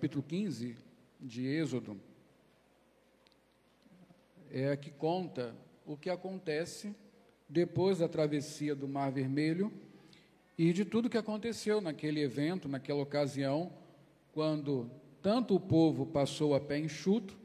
[0.00, 0.78] capítulo 15
[1.20, 2.00] de Êxodo,
[4.50, 5.54] é a que conta
[5.84, 6.96] o que acontece
[7.46, 9.70] depois da travessia do Mar Vermelho
[10.56, 13.70] e de tudo que aconteceu naquele evento, naquela ocasião,
[14.32, 17.36] quando tanto o povo passou a pé enxuto,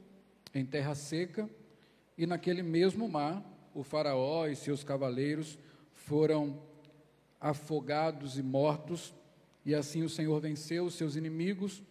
[0.54, 1.50] em terra seca,
[2.18, 3.44] e naquele mesmo mar,
[3.74, 5.60] o Faraó e seus cavaleiros
[5.92, 6.58] foram
[7.38, 9.14] afogados e mortos,
[9.66, 11.84] e assim o Senhor venceu os seus inimigos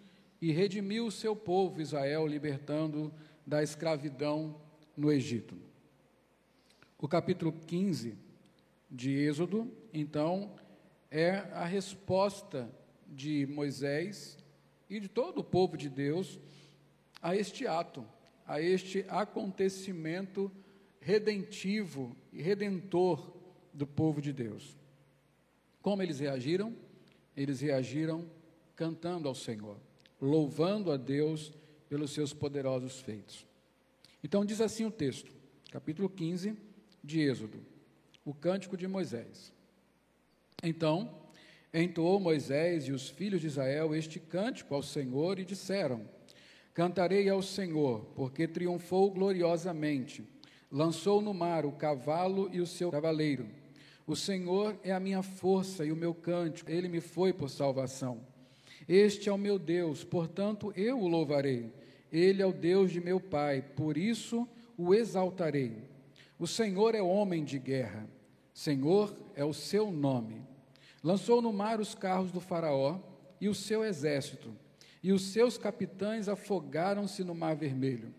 [0.44, 3.10] e redimiu o seu povo Israel, libertando
[3.46, 4.60] da escravidão
[4.94, 5.56] no Egito.
[6.98, 8.14] O capítulo 15
[8.90, 10.54] de Êxodo, então,
[11.10, 12.70] é a resposta
[13.08, 14.36] de Moisés
[14.90, 16.38] e de todo o povo de Deus
[17.22, 18.06] a este ato,
[18.46, 20.52] a este acontecimento
[21.00, 23.34] redentivo e redentor
[23.72, 24.76] do povo de Deus.
[25.80, 26.76] Como eles reagiram?
[27.34, 28.26] Eles reagiram
[28.76, 29.78] cantando ao Senhor,
[30.24, 31.52] louvando a Deus
[31.88, 33.46] pelos seus poderosos feitos.
[34.22, 35.30] Então diz assim o texto,
[35.70, 36.56] capítulo 15
[37.02, 37.60] de Êxodo,
[38.24, 39.52] o cântico de Moisés.
[40.62, 41.14] Então,
[41.72, 46.08] entoou Moisés e os filhos de Israel este cântico ao Senhor e disseram:
[46.72, 50.26] Cantarei ao Senhor, porque triunfou gloriosamente.
[50.72, 53.46] Lançou no mar o cavalo e o seu cavaleiro.
[54.06, 58.33] O Senhor é a minha força e o meu cântico, ele me foi por salvação.
[58.88, 61.72] Este é o meu Deus, portanto eu o louvarei.
[62.12, 65.78] Ele é o Deus de meu pai, por isso o exaltarei.
[66.38, 68.08] O Senhor é homem de guerra,
[68.52, 70.42] Senhor é o seu nome.
[71.02, 72.98] Lançou no mar os carros do Faraó
[73.40, 74.50] e o seu exército,
[75.02, 78.14] e os seus capitães afogaram-se no mar vermelho.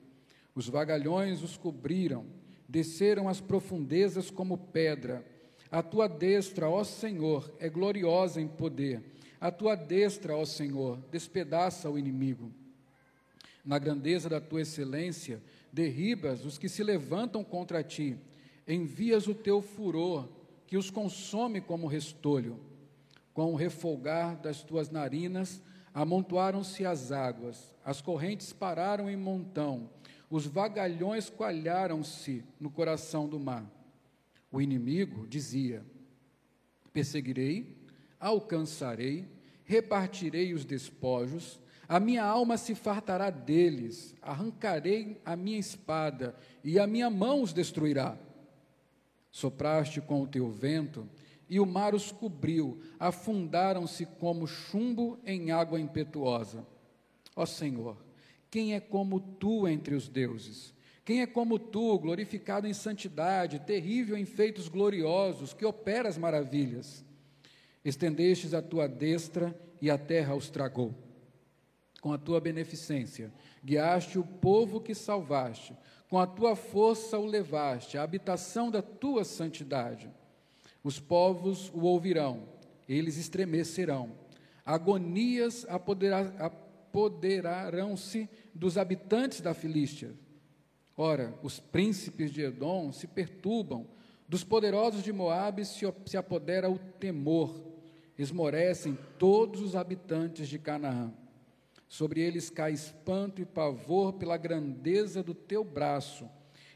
[0.54, 2.26] Os vagalhões os cobriram,
[2.68, 5.26] desceram as profundezas como pedra.
[5.72, 9.04] A tua destra, ó Senhor, é gloriosa em poder.
[9.46, 12.52] A tua destra, ó Senhor, despedaça o inimigo.
[13.64, 15.40] Na grandeza da tua excelência,
[15.72, 18.18] derribas os que se levantam contra ti.
[18.68, 20.28] Envias o teu furor,
[20.66, 22.60] que os consome como restolho.
[23.36, 25.62] Com o refolgar das tuas narinas,
[25.94, 29.92] amontoaram-se as águas, as correntes pararam em montão,
[30.28, 33.64] os vagalhões coalharam-se no coração do mar.
[34.52, 35.86] O inimigo dizia:
[36.92, 37.78] Perseguirei,
[38.20, 39.35] alcançarei,
[39.66, 46.88] repartirei os despojos, a minha alma se fartará deles, arrancarei a minha espada, e a
[46.88, 48.18] minha mão os destruirá.
[49.32, 51.08] Sopraste com o teu vento,
[51.48, 56.66] e o mar os cobriu, afundaram-se como chumbo em água impetuosa.
[57.36, 57.98] Ó Senhor,
[58.50, 60.74] quem é como tu entre os deuses?
[61.04, 67.06] Quem é como tu, glorificado em santidade, terrível em feitos gloriosos, que operas maravilhas?
[67.86, 70.96] Estendestes a tua destra e a terra os tragou.
[72.02, 73.32] Com a tua beneficência,
[73.64, 75.78] guiaste o povo que salvaste,
[76.10, 80.10] com a tua força o levaste, à habitação da tua santidade.
[80.84, 82.50] Os povos o ouvirão,
[82.88, 84.12] eles estremecerão.
[84.66, 90.14] Agonias apoderarão-se dos habitantes da Filístia.
[90.98, 93.88] Ora, os príncipes de Edom se perturbam,
[94.28, 97.62] dos poderosos de Moabe se, se apodera o temor,
[98.18, 101.12] esmorecem todos os habitantes de Canaã.
[101.88, 106.28] Sobre eles cai espanto e pavor pela grandeza do teu braço,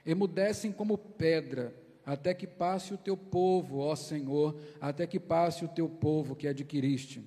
[0.05, 1.73] emudecem como pedra,
[2.05, 6.47] até que passe o teu povo, ó Senhor, até que passe o teu povo que
[6.47, 7.23] adquiriste.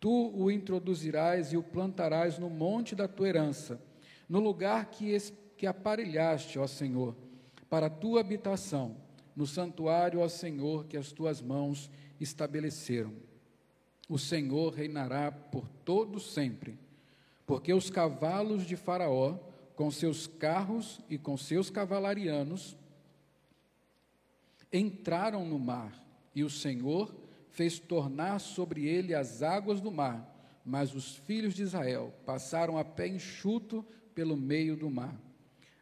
[0.00, 3.80] Tu o introduzirás e o plantarás no monte da tua herança,
[4.28, 5.16] no lugar que,
[5.56, 7.14] que aparelhaste, ó Senhor,
[7.70, 8.96] para a tua habitação,
[9.36, 11.90] no santuário, ó Senhor, que as tuas mãos
[12.22, 13.12] estabeleceram.
[14.08, 16.78] O Senhor reinará por todo sempre,
[17.46, 19.38] porque os cavalos de Faraó,
[19.74, 22.76] com seus carros e com seus cavalarianos,
[24.72, 26.02] entraram no mar,
[26.34, 27.14] e o Senhor
[27.50, 30.28] fez tornar sobre ele as águas do mar,
[30.64, 33.84] mas os filhos de Israel passaram a pé enxuto
[34.14, 35.18] pelo meio do mar.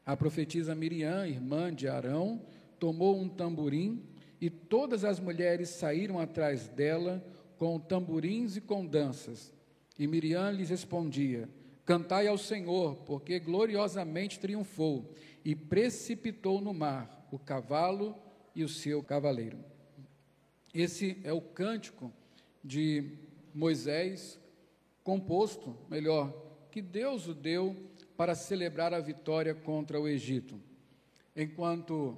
[0.05, 2.43] A profetisa Miriam, irmã de Arão,
[2.79, 4.03] tomou um tamborim
[4.41, 7.23] e todas as mulheres saíram atrás dela
[7.59, 9.53] com tamborins e com danças.
[9.99, 11.49] E Miriam lhes respondia:
[11.85, 15.13] Cantai ao Senhor, porque gloriosamente triunfou
[15.45, 18.17] e precipitou no mar o cavalo
[18.55, 19.59] e o seu cavaleiro.
[20.73, 22.13] Esse é o cântico
[22.63, 23.19] de
[23.53, 24.39] Moisés,
[25.03, 26.33] composto, melhor,
[26.71, 27.77] que Deus o deu
[28.17, 30.61] para celebrar a vitória contra o Egito.
[31.35, 32.17] Enquanto,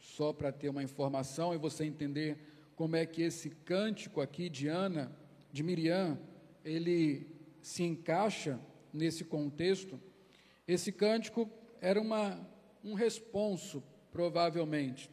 [0.00, 2.38] só para ter uma informação e você entender
[2.76, 5.10] como é que esse cântico aqui de Ana,
[5.52, 6.18] de Miriam,
[6.64, 7.26] ele
[7.60, 8.58] se encaixa
[8.92, 10.00] nesse contexto,
[10.66, 11.50] esse cântico
[11.80, 12.38] era uma,
[12.84, 15.10] um responso, provavelmente.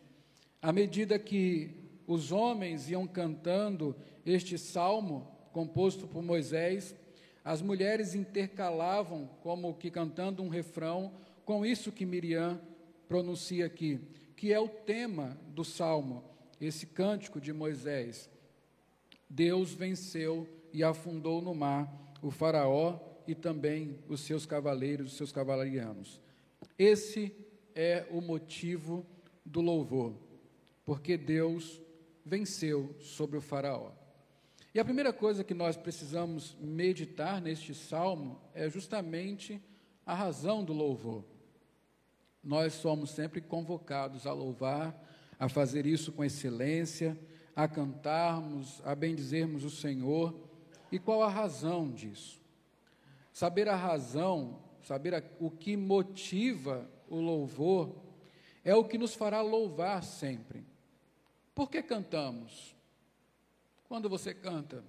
[0.61, 1.71] À medida que
[2.07, 3.95] os homens iam cantando
[4.25, 6.95] este salmo, composto por Moisés,
[7.43, 11.13] as mulheres intercalavam, como que cantando um refrão,
[11.45, 12.59] com isso que Miriam
[13.07, 13.99] pronuncia aqui,
[14.35, 16.23] que é o tema do salmo,
[16.59, 18.29] esse cântico de Moisés.
[19.29, 21.91] Deus venceu e afundou no mar
[22.21, 26.21] o Faraó e também os seus cavaleiros, os seus cavalarianos.
[26.77, 27.35] Esse
[27.73, 29.05] é o motivo
[29.45, 30.13] do louvor,
[30.83, 31.81] porque Deus
[32.25, 33.91] venceu sobre o Faraó.
[34.73, 39.61] E a primeira coisa que nós precisamos meditar neste salmo é justamente
[40.05, 41.23] a razão do louvor.
[42.45, 44.95] Nós somos sempre convocados a louvar,
[45.39, 47.19] a fazer isso com excelência,
[47.55, 50.33] a cantarmos, a bendizermos o Senhor.
[50.91, 52.39] E qual a razão disso?
[53.33, 57.95] Saber a razão, saber a, o que motiva o louvor,
[58.63, 60.63] é o que nos fará louvar sempre.
[61.55, 62.75] Por que cantamos?
[63.87, 64.83] Quando você canta,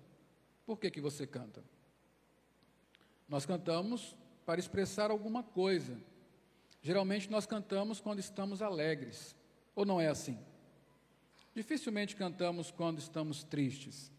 [0.67, 1.65] por que, que você canta?
[3.29, 4.15] Nós cantamos
[4.45, 5.97] para expressar alguma coisa.
[6.87, 9.35] Geralmente nós cantamos quando estamos alegres,
[9.75, 10.39] ou não é assim?
[11.53, 14.13] Dificilmente cantamos quando estamos tristes.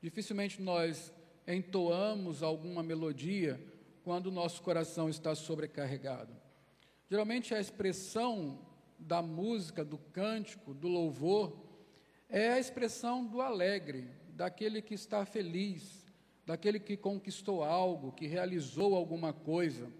[0.00, 1.12] Dificilmente nós
[1.44, 3.60] entoamos alguma melodia
[4.04, 6.32] quando o nosso coração está sobrecarregado.
[7.10, 8.64] Geralmente a expressão
[8.96, 11.52] da música, do cântico, do louvor,
[12.28, 16.06] é a expressão do alegre, daquele que está feliz,
[16.46, 19.92] daquele que conquistou algo, que realizou alguma coisa.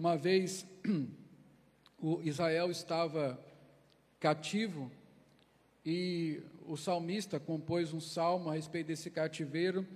[0.00, 0.66] Uma vez
[2.00, 3.38] o Israel estava
[4.18, 4.90] cativo
[5.84, 9.86] e o salmista compôs um salmo a respeito desse cativeiro,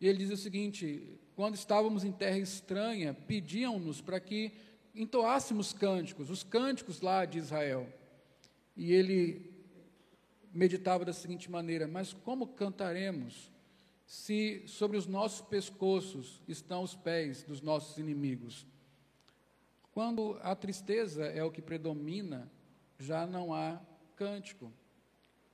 [0.00, 4.50] e ele diz o seguinte: quando estávamos em terra estranha, pediam-nos para que
[4.94, 7.86] entoássemos cânticos, os cânticos lá de Israel.
[8.74, 9.52] E ele
[10.54, 13.52] meditava da seguinte maneira: Mas como cantaremos
[14.06, 18.69] se sobre os nossos pescoços estão os pés dos nossos inimigos?
[20.00, 22.50] Quando a tristeza é o que predomina,
[22.98, 23.78] já não há
[24.16, 24.72] cântico.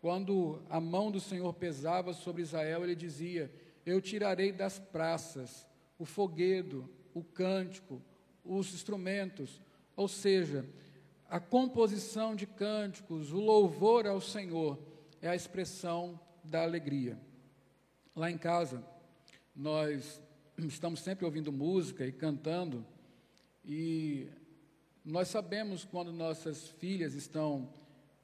[0.00, 3.52] Quando a mão do Senhor pesava sobre Israel, ele dizia:
[3.84, 5.66] Eu tirarei das praças
[5.98, 8.00] o foguedo, o cântico,
[8.44, 9.60] os instrumentos.
[9.96, 10.64] Ou seja,
[11.28, 14.78] a composição de cânticos, o louvor ao Senhor,
[15.20, 17.18] é a expressão da alegria.
[18.14, 18.80] Lá em casa,
[19.56, 20.22] nós
[20.56, 22.86] estamos sempre ouvindo música e cantando,
[23.66, 24.28] e
[25.04, 27.68] nós sabemos quando nossas filhas estão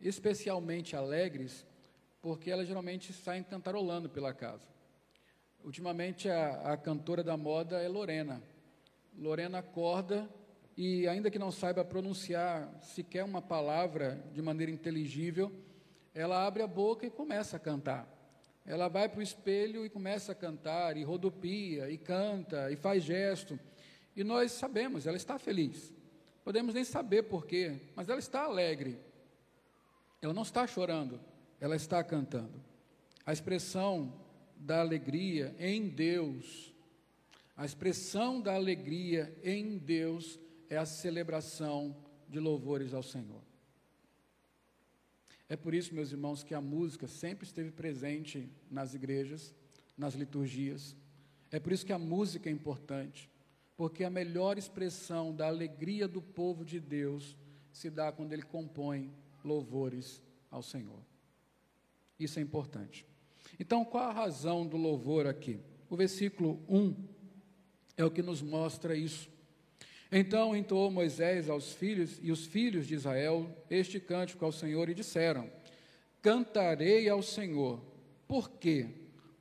[0.01, 1.67] especialmente alegres,
[2.21, 4.71] porque elas geralmente saem cantarolando pela casa.
[5.65, 8.41] Ultimamente, a, a cantora da moda é Lorena.
[9.19, 10.29] Lorena acorda
[10.77, 15.53] e, ainda que não saiba pronunciar sequer uma palavra de maneira inteligível,
[16.15, 18.09] ela abre a boca e começa a cantar.
[18.65, 23.03] Ela vai para o espelho e começa a cantar, e rodopia, e canta, e faz
[23.03, 23.59] gesto.
[24.15, 25.93] E nós sabemos, ela está feliz.
[26.45, 28.99] Podemos nem saber porquê, mas ela está alegre.
[30.21, 31.21] Ela não está chorando,
[31.61, 32.63] ela está cantando.
[33.25, 34.21] A expressão
[34.57, 36.75] da alegria em Deus,
[37.57, 40.39] a expressão da alegria em Deus
[40.69, 41.97] é a celebração
[42.29, 43.43] de louvores ao Senhor.
[45.49, 49.55] É por isso, meus irmãos, que a música sempre esteve presente nas igrejas,
[49.99, 50.97] nas liturgias.
[51.51, 53.31] É por isso que a música é importante,
[53.77, 57.37] porque a melhor expressão da alegria do povo de Deus
[57.73, 59.13] se dá quando ele compõe
[59.45, 61.01] louvores ao Senhor.
[62.19, 63.07] Isso é importante.
[63.59, 65.61] Então, qual a razão do louvor aqui?
[65.89, 66.95] O versículo 1
[67.97, 69.31] é o que nos mostra isso.
[70.15, 74.95] Então entoou Moisés aos filhos e os filhos de Israel este cântico ao Senhor e
[74.95, 75.51] disseram:
[76.21, 77.83] Cantarei ao Senhor.
[78.29, 78.89] Por quê?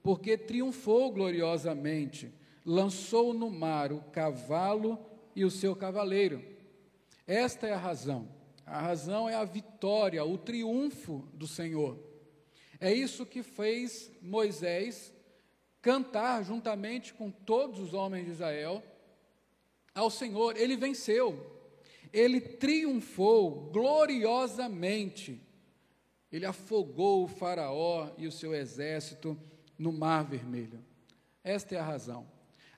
[0.01, 2.31] Porque triunfou gloriosamente,
[2.65, 4.99] lançou no mar o cavalo
[5.35, 6.43] e o seu cavaleiro.
[7.25, 8.27] Esta é a razão.
[8.65, 11.99] A razão é a vitória, o triunfo do Senhor.
[12.79, 15.13] É isso que fez Moisés
[15.81, 18.83] cantar juntamente com todos os homens de Israel
[19.93, 21.59] ao Senhor, ele venceu,
[22.13, 25.41] ele triunfou gloriosamente.
[26.31, 29.37] Ele afogou o Faraó e o seu exército
[29.77, 30.79] no Mar Vermelho.
[31.43, 32.25] Esta é a razão.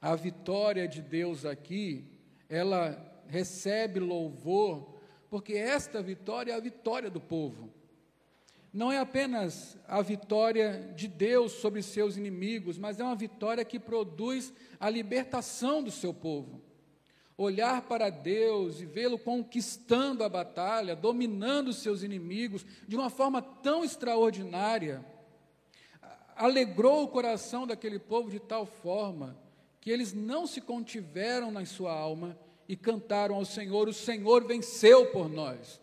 [0.04, 2.06] A vitória de Deus aqui,
[2.50, 7.70] ela recebe louvor, porque esta vitória é a vitória do povo.
[8.74, 13.80] Não é apenas a vitória de Deus sobre seus inimigos, mas é uma vitória que
[13.80, 16.62] produz a libertação do seu povo.
[17.38, 23.86] olhar para Deus e vê-lo conquistando a batalha, dominando seus inimigos de uma forma tão
[23.86, 25.04] extraordinária,
[26.36, 29.42] alegrou o coração daquele povo de tal forma
[29.84, 35.08] que eles não se contiveram na sua alma e cantaram ao Senhor: O Senhor venceu
[35.08, 35.82] por nós.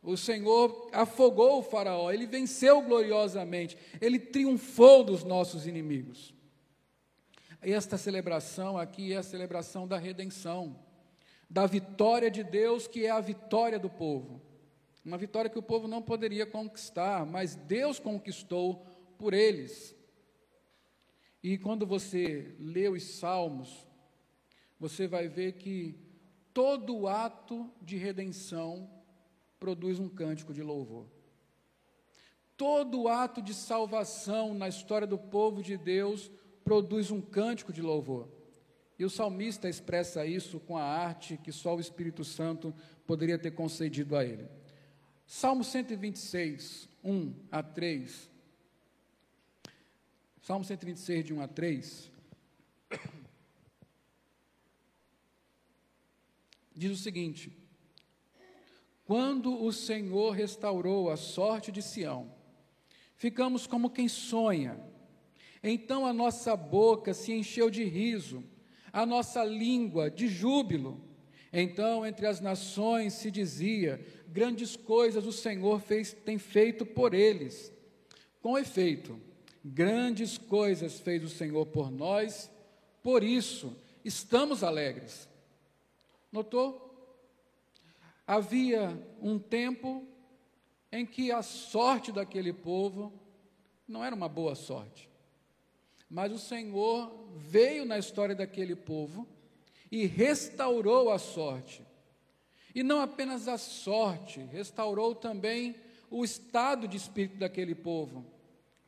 [0.00, 6.32] O Senhor afogou o Faraó, ele venceu gloriosamente, ele triunfou dos nossos inimigos.
[7.60, 10.78] Esta celebração aqui é a celebração da redenção,
[11.50, 14.40] da vitória de Deus, que é a vitória do povo.
[15.04, 18.86] Uma vitória que o povo não poderia conquistar, mas Deus conquistou
[19.18, 19.96] por eles.
[21.44, 23.86] E quando você lê os Salmos,
[24.80, 25.94] você vai ver que
[26.54, 28.90] todo ato de redenção
[29.60, 31.06] produz um cântico de louvor.
[32.56, 36.30] Todo ato de salvação na história do povo de Deus
[36.64, 38.26] produz um cântico de louvor.
[38.98, 42.74] E o salmista expressa isso com a arte que só o Espírito Santo
[43.06, 44.48] poderia ter concedido a ele.
[45.26, 48.33] Salmo 126, 1 a 3.
[50.44, 52.12] Salmo 126, de 1 a 3.
[56.76, 57.50] Diz o seguinte:
[59.06, 62.30] Quando o Senhor restaurou a sorte de Sião,
[63.16, 64.78] ficamos como quem sonha
[65.66, 68.44] então a nossa boca se encheu de riso,
[68.92, 71.00] a nossa língua de júbilo.
[71.50, 77.72] Então entre as nações se dizia: grandes coisas o Senhor fez, tem feito por eles.
[78.42, 79.18] Com efeito,
[79.64, 82.50] grandes coisas fez o Senhor por nós,
[83.02, 85.28] por isso estamos alegres.
[86.30, 86.82] Notou?
[88.26, 90.06] Havia um tempo
[90.92, 93.12] em que a sorte daquele povo
[93.86, 95.10] não era uma boa sorte.
[96.08, 99.26] Mas o Senhor veio na história daquele povo
[99.90, 101.84] e restaurou a sorte.
[102.74, 105.76] E não apenas a sorte, restaurou também
[106.10, 108.24] o estado de espírito daquele povo.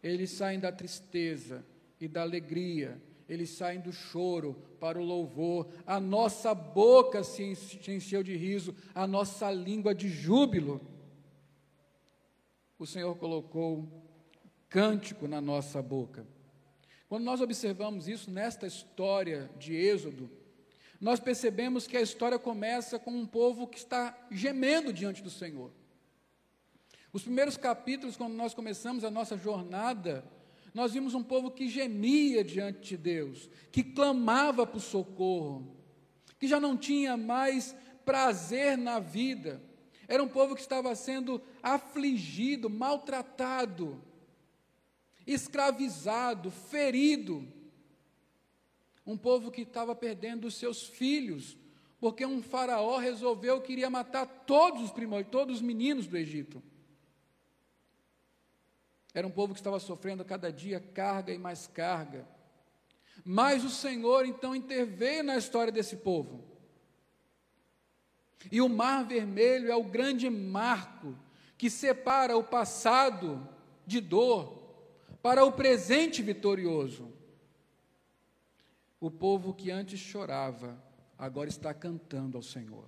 [0.07, 1.65] Eles saem da tristeza
[2.01, 5.69] e da alegria, eles saem do choro para o louvor.
[5.85, 7.43] A nossa boca se
[7.89, 10.81] encheu de riso, a nossa língua de júbilo.
[12.79, 13.89] O Senhor colocou
[14.69, 16.25] cântico na nossa boca.
[17.09, 20.31] Quando nós observamos isso nesta história de Êxodo,
[21.01, 25.73] nós percebemos que a história começa com um povo que está gemendo diante do Senhor.
[27.17, 30.23] Os primeiros capítulos, quando nós começamos a nossa jornada,
[30.75, 35.75] nós vimos um povo que gemia diante de Deus, que clamava por socorro,
[36.39, 39.63] que já não tinha mais prazer na vida.
[40.07, 43.99] Era um povo que estava sendo afligido, maltratado,
[45.27, 47.51] escravizado, ferido.
[49.07, 51.57] Um povo que estava perdendo os seus filhos,
[51.99, 56.63] porque um faraó resolveu que iria matar todos os primórdios, todos os meninos do Egito.
[59.17, 62.29] Era um povo que estava sofrendo cada dia carga e mais carga.
[63.25, 66.45] Mas o Senhor então interveio na história desse povo.
[68.53, 71.17] E o Mar Vermelho é o grande marco
[71.57, 73.49] que separa o passado
[73.87, 74.63] de dor
[75.23, 77.11] para o presente vitorioso.
[79.01, 80.79] O povo que antes chorava,
[81.17, 82.85] agora está cantando ao Senhor.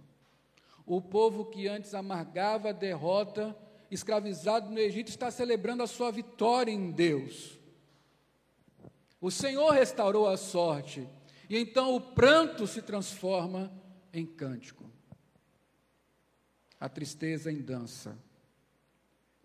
[0.84, 3.56] O povo que antes amargava a derrota,
[3.90, 7.58] escravizado no Egito, está celebrando a sua vitória em Deus.
[9.20, 11.08] O Senhor restaurou a sorte,
[11.48, 13.72] e então o pranto se transforma
[14.12, 14.84] em cântico,
[16.78, 18.16] a tristeza em dança,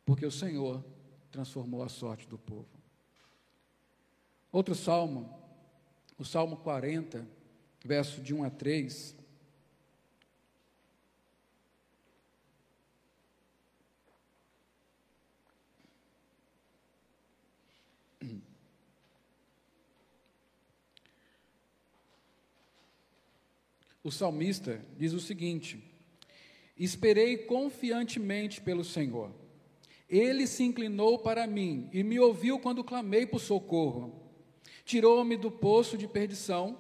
[0.06, 0.84] porque o Senhor
[1.32, 2.68] transformou a sorte do povo.
[4.52, 5.36] Outro salmo,
[6.18, 7.28] o Salmo 40,
[7.84, 9.16] verso de 1 a 3.
[24.04, 25.82] O salmista diz o seguinte:
[26.78, 29.32] Esperei confiantemente pelo Senhor.
[30.10, 34.14] Ele se inclinou para mim e me ouviu quando clamei por socorro.
[34.84, 36.78] Tirou-me do poço de perdição,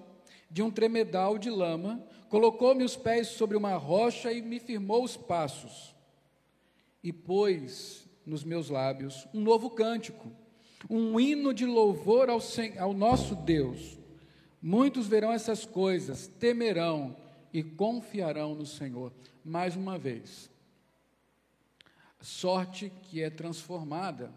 [0.52, 5.16] de um tremedal de lama, colocou-me os pés sobre uma rocha e me firmou os
[5.16, 5.96] passos.
[7.02, 10.32] E pôs nos meus lábios um novo cântico,
[10.90, 12.40] um hino de louvor ao,
[12.78, 13.98] ao nosso Deus.
[14.66, 17.18] Muitos verão essas coisas, temerão
[17.52, 19.12] e confiarão no Senhor.
[19.44, 20.50] Mais uma vez,
[22.22, 24.32] sorte que é transformada.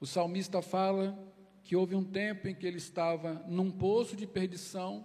[0.00, 1.18] O salmista fala
[1.64, 5.04] que houve um tempo em que ele estava num poço de perdição,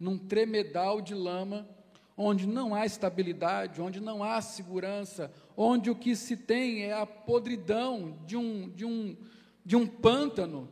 [0.00, 1.68] num tremedal de lama,
[2.16, 7.04] onde não há estabilidade, onde não há segurança, onde o que se tem é a
[7.04, 9.14] podridão de um, de um,
[9.62, 10.66] de um pântano.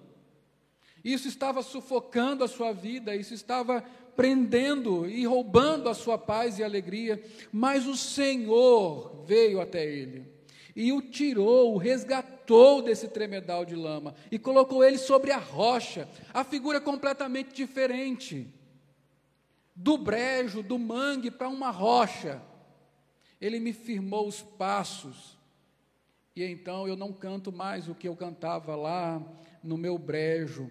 [1.04, 3.82] Isso estava sufocando a sua vida, isso estava
[4.14, 10.32] prendendo e roubando a sua paz e alegria, mas o Senhor veio até ele
[10.74, 16.08] e o tirou, o resgatou desse tremedal de lama e colocou ele sobre a rocha.
[16.32, 18.46] A figura completamente diferente.
[19.74, 22.40] Do brejo, do mangue para uma rocha.
[23.40, 25.38] Ele me firmou os passos.
[26.34, 29.22] E então eu não canto mais o que eu cantava lá
[29.62, 30.70] no meu brejo,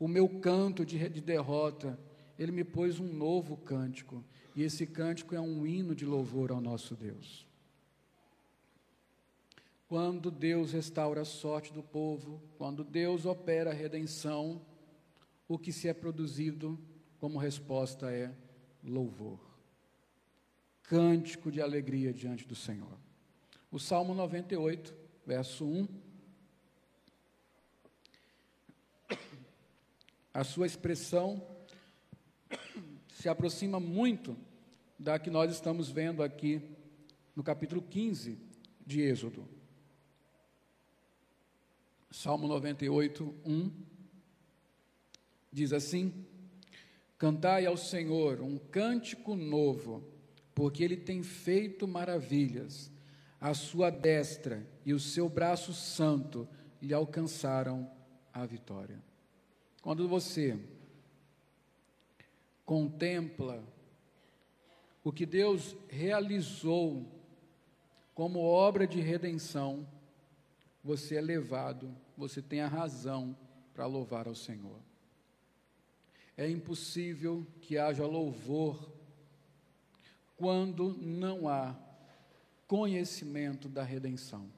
[0.00, 1.96] o meu canto de, de derrota.
[2.38, 4.24] Ele me pôs um novo cântico.
[4.56, 7.46] E esse cântico é um hino de louvor ao nosso Deus.
[9.86, 14.62] Quando Deus restaura a sorte do povo, quando Deus opera a redenção,
[15.46, 16.78] o que se é produzido
[17.18, 18.32] como resposta é
[18.82, 19.38] louvor.
[20.84, 22.98] Cântico de alegria diante do Senhor.
[23.70, 24.94] O Salmo 98,
[25.26, 25.86] verso 1.
[30.32, 31.44] A sua expressão
[33.08, 34.36] se aproxima muito
[34.98, 36.62] da que nós estamos vendo aqui
[37.34, 38.38] no capítulo 15
[38.86, 39.48] de Êxodo.
[42.12, 43.70] Salmo 98, 1
[45.52, 46.12] diz assim:
[47.18, 50.04] Cantai ao Senhor um cântico novo,
[50.54, 52.90] porque ele tem feito maravilhas.
[53.40, 56.46] A sua destra e o seu braço santo
[56.80, 57.90] lhe alcançaram
[58.32, 59.09] a vitória.
[59.82, 60.58] Quando você
[62.64, 63.64] contempla
[65.02, 67.06] o que Deus realizou
[68.14, 69.86] como obra de redenção,
[70.84, 73.36] você é levado, você tem a razão
[73.72, 74.78] para louvar ao Senhor.
[76.36, 78.92] É impossível que haja louvor
[80.36, 81.76] quando não há
[82.66, 84.50] conhecimento da redenção.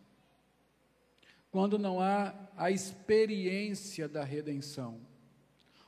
[1.50, 5.11] Quando não há a experiência da redenção.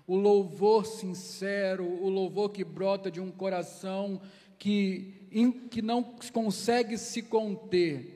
[0.06, 4.20] O louvor sincero, o louvor que brota de um coração
[4.58, 5.28] que,
[5.70, 8.14] que não consegue se conter,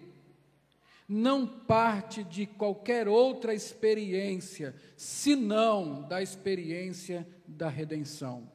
[1.08, 8.50] não parte de qualquer outra experiência, senão da experiência da redenção.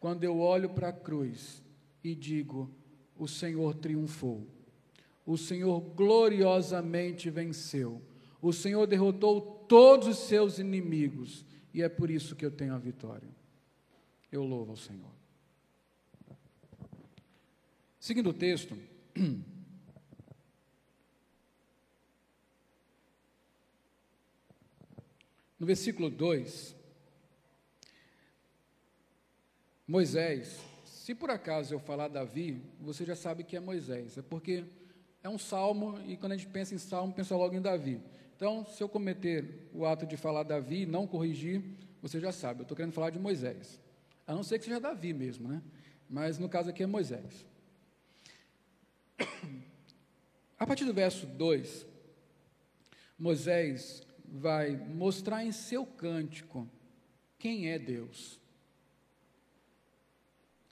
[0.00, 1.62] Quando eu olho para a cruz
[2.02, 2.70] e digo:
[3.18, 4.46] o Senhor triunfou,
[5.26, 8.00] o Senhor gloriosamente venceu,
[8.40, 12.78] o Senhor derrotou todos os seus inimigos, e é por isso que eu tenho a
[12.78, 13.28] vitória.
[14.30, 15.10] Eu louvo ao Senhor.
[18.00, 18.78] Seguindo o texto.
[25.58, 26.76] No versículo 2,
[29.88, 34.64] Moisés, se por acaso eu falar Davi, você já sabe que é Moisés, é porque
[35.20, 38.00] é um salmo e quando a gente pensa em salmo, pensa logo em Davi.
[38.38, 41.60] Então, se eu cometer o ato de falar Davi e não corrigir,
[42.00, 43.80] você já sabe, eu estou querendo falar de Moisés.
[44.24, 45.60] A não ser que seja Davi mesmo, né?
[46.08, 47.44] Mas no caso aqui é Moisés.
[50.56, 51.84] A partir do verso 2,
[53.18, 56.70] Moisés vai mostrar em seu cântico
[57.40, 58.38] quem é Deus.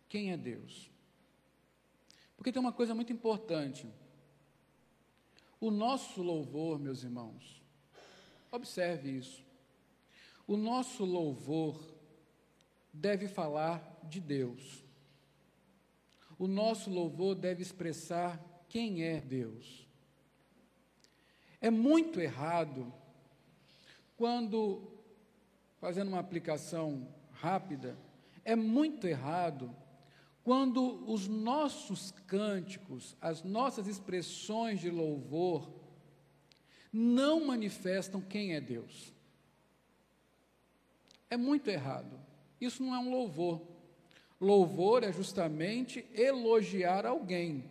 [0.08, 0.88] Quem é Deus?
[2.36, 3.88] Porque tem uma coisa muito importante.
[5.58, 7.55] O nosso louvor, meus irmãos,
[8.56, 9.44] observe isso.
[10.46, 11.80] O nosso louvor
[12.92, 14.84] deve falar de Deus.
[16.38, 19.86] O nosso louvor deve expressar quem é Deus.
[21.60, 22.92] É muito errado
[24.16, 24.82] quando,
[25.80, 27.96] fazendo uma aplicação rápida,
[28.44, 29.74] é muito errado
[30.44, 35.68] quando os nossos cânticos, as nossas expressões de louvor,
[36.96, 39.12] não manifestam quem é Deus.
[41.28, 42.18] É muito errado.
[42.58, 43.60] Isso não é um louvor.
[44.40, 47.64] Louvor é justamente elogiar alguém.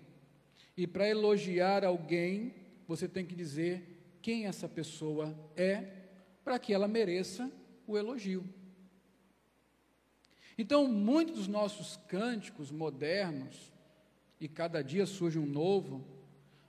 [0.77, 2.53] E para elogiar alguém,
[2.87, 5.83] você tem que dizer quem essa pessoa é
[6.43, 7.51] para que ela mereça
[7.87, 8.47] o elogio.
[10.55, 13.71] Então, muitos dos nossos cânticos modernos,
[14.39, 16.05] e cada dia surge um novo,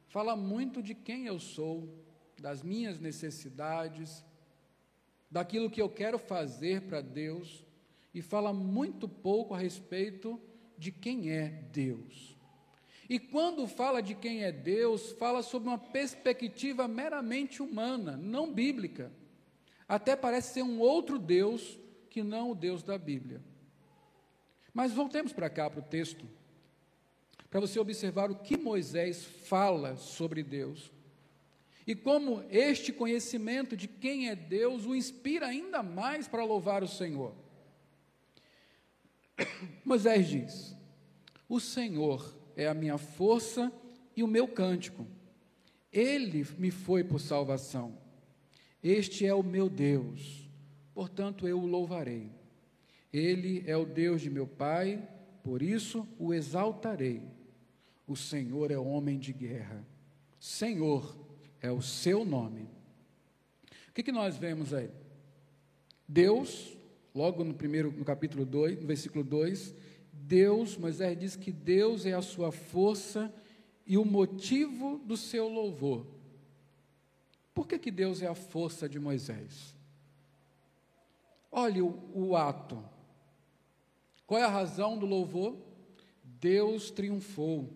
[0.08, 2.05] fala muito de quem eu sou,
[2.40, 4.24] das minhas necessidades,
[5.30, 7.64] daquilo que eu quero fazer para Deus,
[8.14, 10.40] e fala muito pouco a respeito
[10.78, 12.36] de quem é Deus.
[13.08, 19.12] E quando fala de quem é Deus, fala sob uma perspectiva meramente humana, não bíblica
[19.88, 21.78] até parece ser um outro Deus
[22.10, 23.40] que não o Deus da Bíblia.
[24.74, 26.28] Mas voltemos para cá, para o texto,
[27.48, 30.90] para você observar o que Moisés fala sobre Deus
[31.86, 36.88] e como este conhecimento de quem é Deus o inspira ainda mais para louvar o
[36.88, 37.32] Senhor.
[39.84, 40.76] Moisés diz:
[41.48, 43.72] O Senhor é a minha força
[44.16, 45.06] e o meu cântico.
[45.92, 47.96] Ele me foi por salvação.
[48.82, 50.50] Este é o meu Deus,
[50.92, 52.30] portanto eu o louvarei.
[53.12, 55.08] Ele é o Deus de meu pai,
[55.42, 57.22] por isso o exaltarei.
[58.06, 59.86] O Senhor é homem de guerra.
[60.38, 61.25] Senhor
[61.66, 62.68] é o seu nome.
[63.88, 64.90] O que, que nós vemos aí?
[66.08, 66.76] Deus,
[67.14, 69.74] logo no primeiro, no capítulo 2, no versículo 2,
[70.12, 73.32] Deus, Moisés diz que Deus é a sua força
[73.86, 76.06] e o motivo do seu louvor.
[77.52, 79.74] Por que, que Deus é a força de Moisés?
[81.50, 82.82] Olhe o, o ato.
[84.26, 85.56] Qual é a razão do louvor?
[86.22, 87.72] Deus triunfou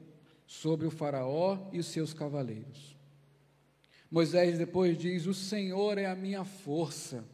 [0.47, 3.00] sobre o Faraó e os seus cavaleiros.
[4.11, 7.25] Moisés depois diz: O Senhor é a minha força.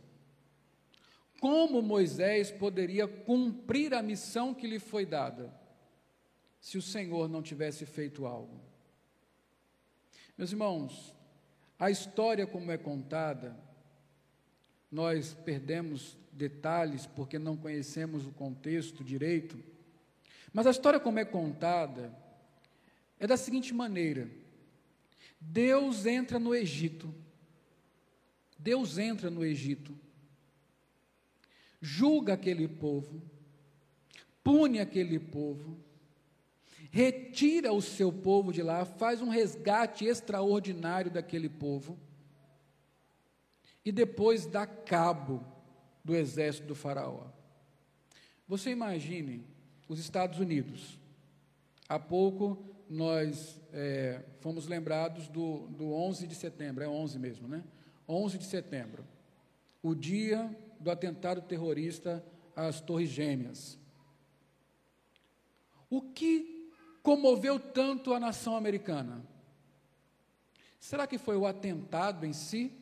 [1.41, 5.53] Como Moisés poderia cumprir a missão que lhe foi dada
[6.61, 8.61] se o Senhor não tivesse feito algo?
[10.37, 11.15] Meus irmãos,
[11.79, 13.57] a história como é contada,
[14.91, 19.59] nós perdemos detalhes porque não conhecemos o contexto direito,
[20.53, 22.15] mas a história como é contada
[23.19, 24.29] é da seguinte maneira:
[25.41, 27.15] Deus entra no Egito.
[28.59, 29.97] Deus entra no Egito.
[31.81, 33.23] Julga aquele povo.
[34.43, 35.79] Pune aquele povo.
[36.91, 41.99] Retira o seu povo de lá, faz um resgate extraordinário daquele povo.
[43.85, 45.45] E depois dá cabo
[46.05, 47.27] do exército do Faraó.
[48.49, 49.45] Você imagine
[49.89, 50.99] os Estados Unidos.
[51.89, 57.65] Há pouco nós é, fomos lembrados do, do 11 de setembro, é 11 mesmo, né?
[58.09, 59.05] 11 de setembro,
[59.83, 63.79] o dia do atentado terrorista às Torres Gêmeas.
[65.91, 66.71] O que
[67.03, 69.25] comoveu tanto a nação americana?
[70.79, 72.73] Será que foi o atentado em si?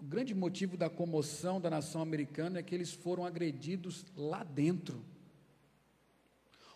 [0.00, 5.04] O grande motivo da comoção da nação americana é que eles foram agredidos lá dentro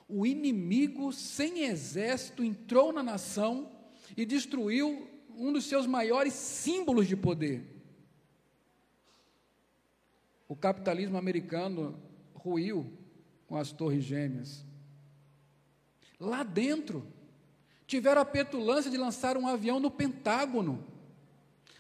[0.09, 3.71] o inimigo sem exército entrou na nação
[4.17, 7.64] e destruiu um dos seus maiores símbolos de poder.
[10.47, 12.01] O capitalismo americano
[12.35, 12.93] ruiu
[13.47, 14.64] com as Torres Gêmeas.
[16.21, 17.07] Lá dentro,
[17.87, 20.87] tiveram a petulância de lançar um avião no Pentágono.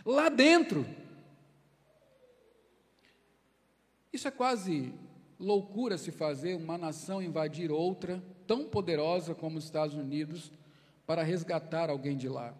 [0.04, 0.86] Lá dentro.
[4.12, 4.92] Isso é quase
[5.38, 10.50] loucura se fazer uma nação invadir outra, tão poderosa como os Estados Unidos,
[11.06, 12.54] para resgatar alguém de lá.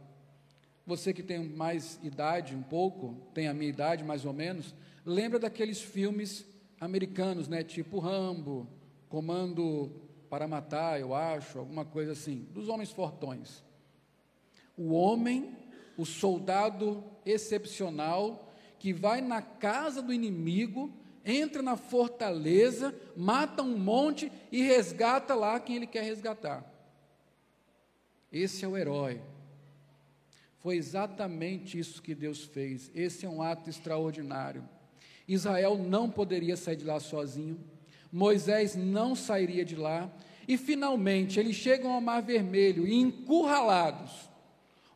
[0.87, 5.39] Você que tem mais idade, um pouco, tem a minha idade mais ou menos, lembra
[5.39, 6.45] daqueles filmes
[6.81, 8.69] americanos, né, tipo Rambo,
[9.09, 9.91] Comando
[10.29, 13.63] para Matar, eu acho, alguma coisa assim, dos homens fortões.
[14.77, 15.57] O homem,
[15.97, 20.93] o soldado excepcional, que vai na casa do inimigo
[21.25, 26.65] entra na fortaleza, mata um monte e resgata lá quem ele quer resgatar.
[28.31, 29.21] Esse é o herói.
[30.61, 32.91] Foi exatamente isso que Deus fez.
[32.95, 34.69] Esse é um ato extraordinário.
[35.27, 37.59] Israel não poderia sair de lá sozinho.
[38.11, 40.11] Moisés não sairia de lá.
[40.47, 44.29] E finalmente eles chegam ao Mar Vermelho e encurralados.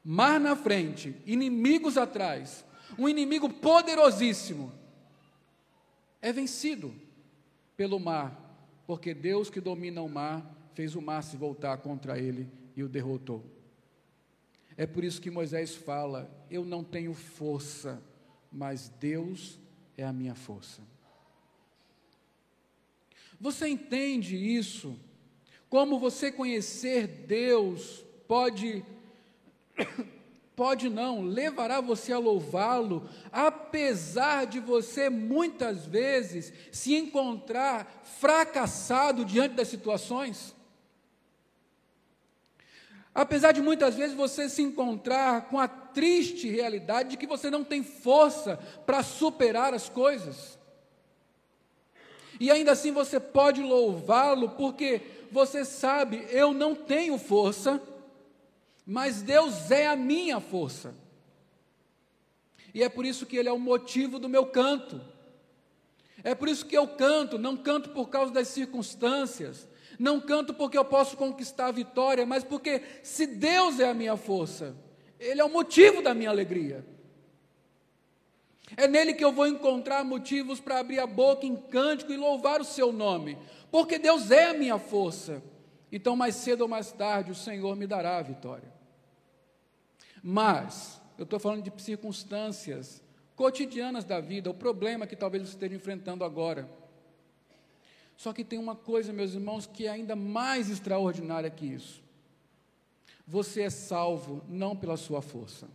[0.05, 2.65] Mar na frente, inimigos atrás.
[2.99, 4.73] Um inimigo poderosíssimo
[6.21, 6.95] é vencido
[7.77, 12.49] pelo mar, porque Deus que domina o mar fez o mar se voltar contra ele
[12.77, 13.45] e o derrotou.
[14.77, 18.03] É por isso que Moisés fala: Eu não tenho força,
[18.51, 19.59] mas Deus
[19.97, 20.83] é a minha força.
[23.41, 24.99] Você entende isso?
[25.69, 28.85] Como você conhecer Deus pode
[30.59, 39.55] pode não, levará você a louvá-lo, apesar de você muitas vezes se encontrar fracassado diante
[39.55, 40.53] das situações.
[43.15, 47.63] Apesar de muitas vezes você se encontrar com a triste realidade de que você não
[47.63, 50.59] tem força para superar as coisas.
[52.41, 57.81] E ainda assim você pode louvá-lo, porque você sabe, eu não tenho força
[58.91, 60.95] mas Deus é a minha força.
[62.73, 64.99] E é por isso que Ele é o motivo do meu canto.
[66.25, 70.79] É por isso que eu canto, não canto por causa das circunstâncias, não canto porque
[70.79, 74.75] eu posso conquistar a vitória, mas porque se Deus é a minha força,
[75.21, 76.83] Ele é o motivo da minha alegria.
[78.75, 82.59] É nele que eu vou encontrar motivos para abrir a boca em cântico e louvar
[82.59, 83.37] o seu nome,
[83.71, 85.43] porque Deus é a minha força.
[85.93, 88.78] Então, mais cedo ou mais tarde, o Senhor me dará a vitória.
[90.23, 93.03] Mas, eu estou falando de circunstâncias
[93.35, 96.69] cotidianas da vida, o problema que talvez você esteja enfrentando agora.
[98.17, 102.03] Só que tem uma coisa, meus irmãos, que é ainda mais extraordinária que isso.
[103.27, 105.69] Você é salvo não pela sua força.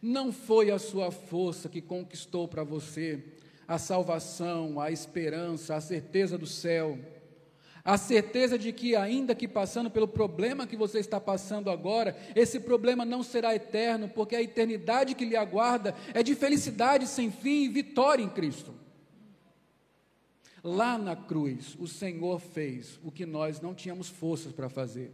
[0.00, 3.24] Não foi a sua força que conquistou para você
[3.66, 6.98] a salvação, a esperança, a certeza do céu.
[7.84, 12.60] A certeza de que, ainda que passando pelo problema que você está passando agora, esse
[12.60, 17.64] problema não será eterno, porque a eternidade que lhe aguarda é de felicidade sem fim
[17.64, 18.72] e vitória em Cristo.
[20.62, 25.12] Lá na cruz, o Senhor fez o que nós não tínhamos forças para fazer.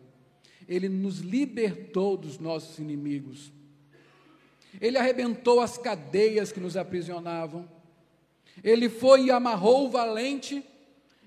[0.68, 3.50] Ele nos libertou dos nossos inimigos.
[4.78, 7.66] Ele arrebentou as cadeias que nos aprisionavam.
[8.62, 10.62] Ele foi e amarrou o valente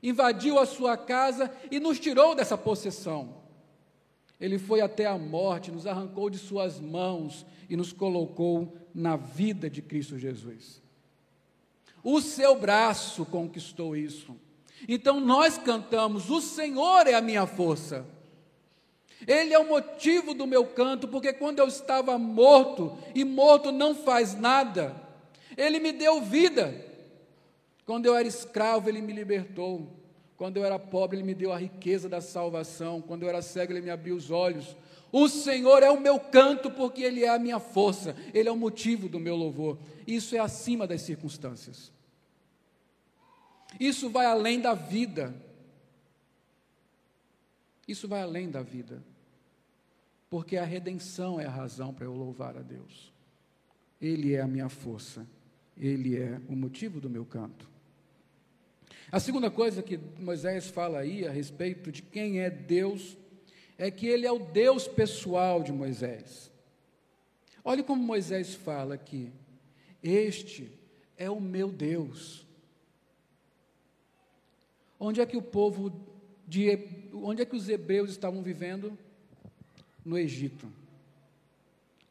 [0.02, 3.42] invadiu a sua casa e nos tirou dessa possessão.
[4.40, 9.70] Ele foi até a morte, nos arrancou de suas mãos e nos colocou na vida
[9.70, 10.82] de Cristo Jesus.
[12.04, 14.36] O seu braço conquistou isso.
[14.88, 18.06] Então nós cantamos: O Senhor é a minha força.
[19.28, 23.94] Ele é o motivo do meu canto, porque quando eu estava morto, e morto não
[23.94, 25.00] faz nada,
[25.56, 26.91] Ele me deu vida.
[27.92, 29.86] Quando eu era escravo, Ele me libertou.
[30.38, 33.02] Quando eu era pobre, Ele me deu a riqueza da salvação.
[33.02, 34.78] Quando eu era cego, Ele me abriu os olhos.
[35.12, 38.56] O Senhor é o meu canto, porque Ele é a minha força, Ele é o
[38.56, 39.78] motivo do meu louvor.
[40.08, 41.92] Isso é acima das circunstâncias.
[43.78, 45.36] Isso vai além da vida.
[47.86, 49.04] Isso vai além da vida.
[50.30, 53.12] Porque a redenção é a razão para eu louvar a Deus.
[54.00, 55.28] Ele é a minha força.
[55.76, 57.70] Ele é o motivo do meu canto.
[59.12, 63.18] A segunda coisa que Moisés fala aí a respeito de quem é Deus
[63.78, 66.50] é que ele é o Deus pessoal de Moisés.
[67.62, 69.30] Olhe como Moisés fala aqui:
[70.02, 70.72] Este
[71.18, 72.48] é o meu Deus.
[74.98, 75.92] Onde é que o povo
[76.48, 76.70] de
[77.14, 78.98] onde é que os hebreus estavam vivendo?
[80.06, 80.72] No Egito.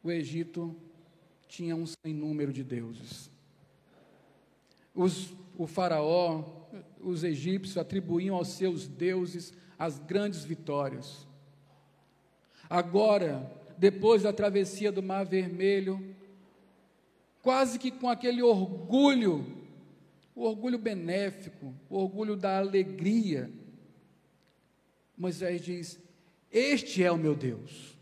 [0.02, 0.76] O Egito
[1.48, 3.30] tinha um sem número de deuses.
[4.94, 6.59] Os, o faraó
[7.00, 11.26] os egípcios atribuíam aos seus deuses as grandes vitórias.
[12.68, 16.14] Agora, depois da travessia do Mar Vermelho,
[17.42, 19.46] quase que com aquele orgulho,
[20.34, 23.50] o orgulho benéfico, o orgulho da alegria,
[25.16, 25.98] Moisés diz:
[26.52, 27.98] Este é o meu Deus.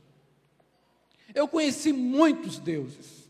[1.34, 3.28] Eu conheci muitos deuses,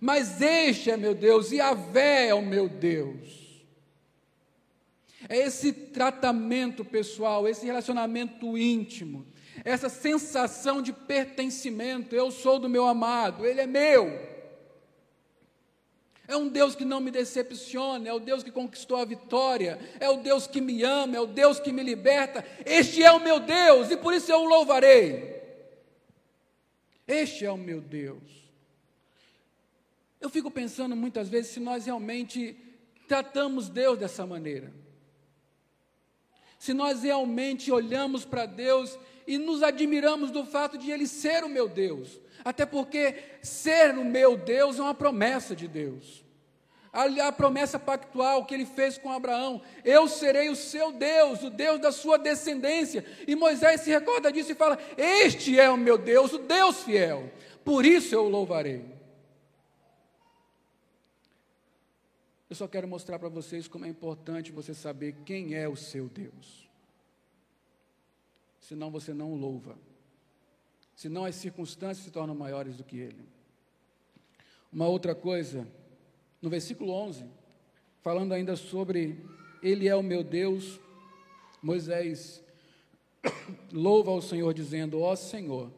[0.00, 3.45] mas este é meu Deus, e a Vé é o meu Deus.
[5.28, 9.26] É esse tratamento pessoal, esse relacionamento íntimo,
[9.64, 12.14] essa sensação de pertencimento.
[12.14, 14.36] Eu sou do meu amado, ele é meu.
[16.28, 20.08] É um Deus que não me decepciona, é o Deus que conquistou a vitória, é
[20.08, 22.44] o Deus que me ama, é o Deus que me liberta.
[22.64, 25.36] Este é o meu Deus e por isso eu o louvarei.
[27.06, 28.22] Este é o meu Deus.
[30.20, 32.56] Eu fico pensando muitas vezes se nós realmente
[33.06, 34.85] tratamos Deus dessa maneira
[36.58, 41.48] se nós realmente olhamos para Deus e nos admiramos do fato de Ele ser o
[41.48, 46.24] meu Deus, até porque ser o meu Deus é uma promessa de Deus.
[46.92, 51.50] A, a promessa pactual que ele fez com Abraão: Eu serei o seu Deus, o
[51.50, 53.04] Deus da sua descendência.
[53.28, 57.30] E Moisés se recorda disso e fala: Este é o meu Deus, o Deus fiel,
[57.62, 58.95] por isso eu o louvarei.
[62.48, 66.08] Eu só quero mostrar para vocês como é importante você saber quem é o seu
[66.08, 66.68] Deus.
[68.60, 69.76] Senão você não o louva.
[70.94, 73.24] Senão as circunstâncias se tornam maiores do que ele.
[74.72, 75.66] Uma outra coisa,
[76.40, 77.24] no versículo 11,
[78.02, 79.24] falando ainda sobre
[79.62, 80.80] Ele é o meu Deus,
[81.62, 82.42] Moisés
[83.72, 85.70] louva ao Senhor, dizendo: Ó Senhor,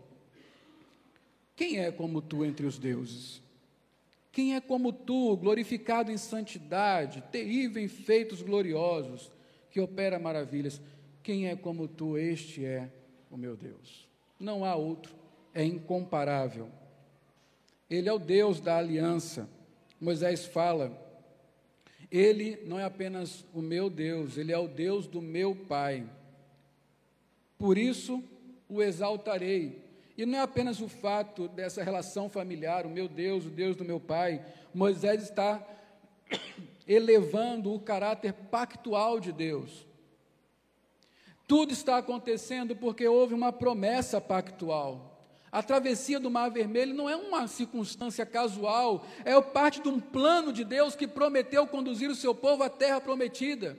[1.57, 3.43] quem é como tu entre os deuses?
[4.31, 9.33] Quem é como tu, glorificado em santidade, terrível em feitos gloriosos,
[9.71, 10.81] que opera maravilhas?
[11.23, 12.17] Quem é como tu?
[12.17, 12.91] Este é
[13.31, 14.09] o meu Deus.
[14.39, 15.15] Não há outro,
[15.53, 16.69] é incomparável.
[17.91, 19.49] Ele é o Deus da aliança.
[20.01, 20.97] Moisés fala
[22.11, 26.09] Ele não é apenas o meu Deus, ele é o Deus do meu Pai.
[27.59, 28.23] Por isso
[28.69, 29.88] o exaltarei.
[30.19, 33.85] E não é apenas o fato dessa relação familiar, o meu Deus, o Deus do
[33.85, 34.45] meu Pai.
[34.75, 35.65] Moisés está
[36.89, 39.87] elevando o caráter pactual de Deus.
[41.47, 45.25] Tudo está acontecendo porque houve uma promessa pactual.
[45.53, 50.53] A travessia do Mar Vermelho não é uma circunstância casual, é parte de um plano
[50.53, 53.79] de Deus que prometeu conduzir o seu povo à terra prometida.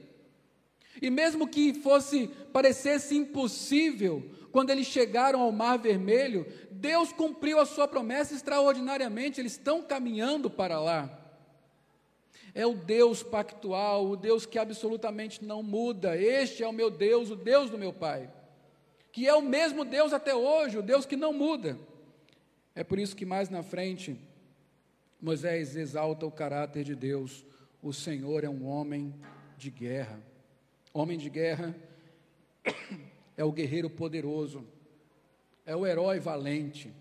[1.01, 7.65] E mesmo que fosse parecesse impossível, quando eles chegaram ao Mar Vermelho, Deus cumpriu a
[7.65, 11.15] sua promessa extraordinariamente, eles estão caminhando para lá.
[12.53, 16.17] É o Deus pactual, o Deus que absolutamente não muda.
[16.17, 18.29] Este é o meu Deus, o Deus do meu Pai
[19.11, 21.77] que é o mesmo Deus até hoje, o Deus que não muda.
[22.75, 24.17] É por isso que mais na frente,
[25.19, 27.45] Moisés exalta o caráter de Deus.
[27.81, 29.13] O Senhor é um homem
[29.57, 30.21] de guerra.
[30.93, 31.75] Homem de guerra
[33.37, 34.65] é o guerreiro poderoso,
[35.65, 36.93] é o herói valente.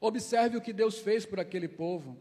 [0.00, 2.16] Observe o que Deus fez por aquele povo.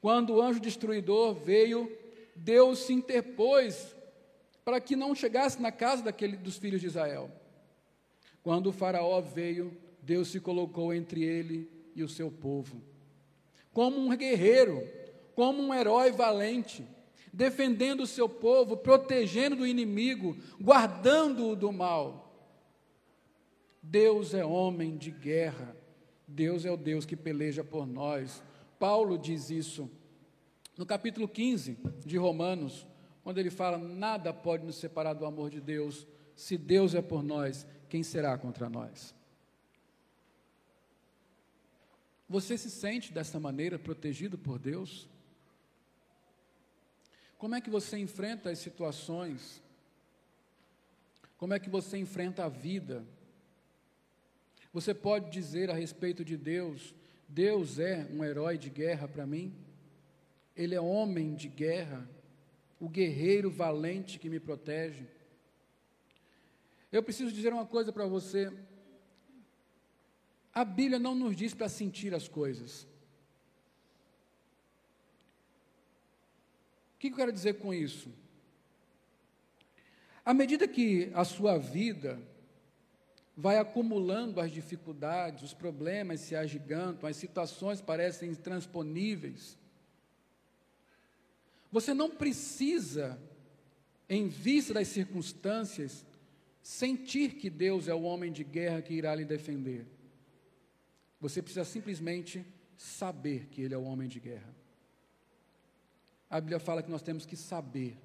[0.00, 1.90] Quando o anjo destruidor veio,
[2.34, 3.94] Deus se interpôs
[4.64, 7.30] para que não chegasse na casa daquele, dos filhos de Israel.
[8.42, 12.80] Quando o Faraó veio, Deus se colocou entre ele e o seu povo,
[13.72, 14.86] como um guerreiro,
[15.34, 16.86] como um herói valente,
[17.32, 22.26] defendendo o seu povo, protegendo do inimigo, guardando-o do mal.
[23.82, 25.76] Deus é homem de guerra,
[26.26, 28.42] Deus é o Deus que peleja por nós.
[28.78, 29.90] Paulo diz isso
[30.76, 32.86] no capítulo 15 de Romanos,
[33.22, 37.22] quando ele fala: Nada pode nos separar do amor de Deus, se Deus é por
[37.22, 39.14] nós, quem será contra nós?
[42.28, 45.08] Você se sente dessa maneira protegido por Deus?
[47.40, 49.62] Como é que você enfrenta as situações?
[51.38, 53.02] Como é que você enfrenta a vida?
[54.74, 56.94] Você pode dizer a respeito de Deus:
[57.26, 59.54] Deus é um herói de guerra para mim?
[60.54, 62.06] Ele é homem de guerra,
[62.78, 65.06] o guerreiro valente que me protege.
[66.92, 68.52] Eu preciso dizer uma coisa para você.
[70.52, 72.86] A Bíblia não nos diz para sentir as coisas.
[76.82, 78.12] O que eu quero dizer com isso?
[80.22, 82.20] À medida que a sua vida
[83.34, 89.58] vai acumulando as dificuldades, os problemas se agigantam, as situações parecem intransponíveis,
[91.72, 93.18] você não precisa,
[94.08, 96.04] em vista das circunstâncias,
[96.62, 99.86] sentir que Deus é o homem de guerra que irá lhe defender.
[101.20, 102.44] Você precisa simplesmente
[102.76, 104.59] saber que Ele é o homem de guerra.
[106.30, 107.98] A Bíblia fala que nós temos que saber,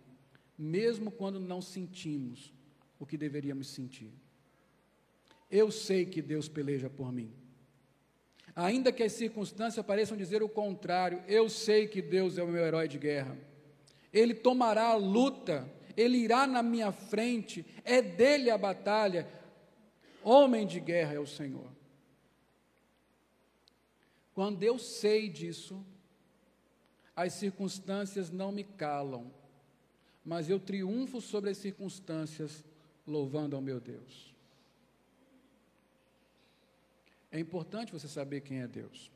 [0.57, 2.51] mesmo quando não sentimos
[2.99, 4.11] o que deveríamos sentir.
[5.49, 7.31] Eu sei que Deus peleja por mim.
[8.55, 12.65] Ainda que as circunstâncias pareçam dizer o contrário, eu sei que Deus é o meu
[12.65, 13.37] herói de guerra.
[14.11, 19.27] Ele tomará a luta ele irá na minha frente, é dele a batalha.
[20.23, 21.71] Homem de guerra é o Senhor.
[24.33, 25.85] Quando eu sei disso,
[27.15, 29.31] as circunstâncias não me calam,
[30.23, 32.63] mas eu triunfo sobre as circunstâncias,
[33.07, 34.35] louvando ao meu Deus.
[37.31, 39.11] É importante você saber quem é Deus.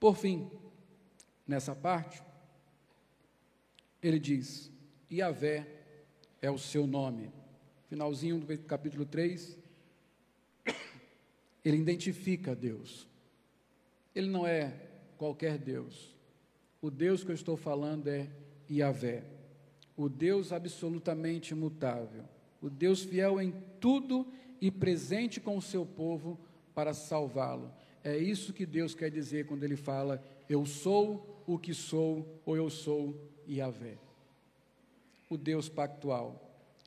[0.00, 0.50] Por fim,
[1.46, 2.22] nessa parte,
[4.02, 4.70] ele diz:
[5.10, 5.66] Yahvé
[6.40, 7.32] é o seu nome.
[7.88, 9.56] Finalzinho do capítulo 3,
[11.64, 13.06] ele identifica Deus.
[14.14, 14.72] Ele não é
[15.16, 16.15] qualquer Deus.
[16.86, 18.28] O Deus que eu estou falando é
[18.70, 19.24] Yahvé,
[19.96, 22.22] o Deus absolutamente imutável,
[22.62, 24.24] o Deus fiel em tudo
[24.60, 26.38] e presente com o seu povo
[26.76, 27.72] para salvá-lo.
[28.04, 32.56] É isso que Deus quer dizer quando ele fala: Eu sou o que sou, ou
[32.56, 33.98] eu sou Yahvé
[35.28, 36.40] o Deus pactual,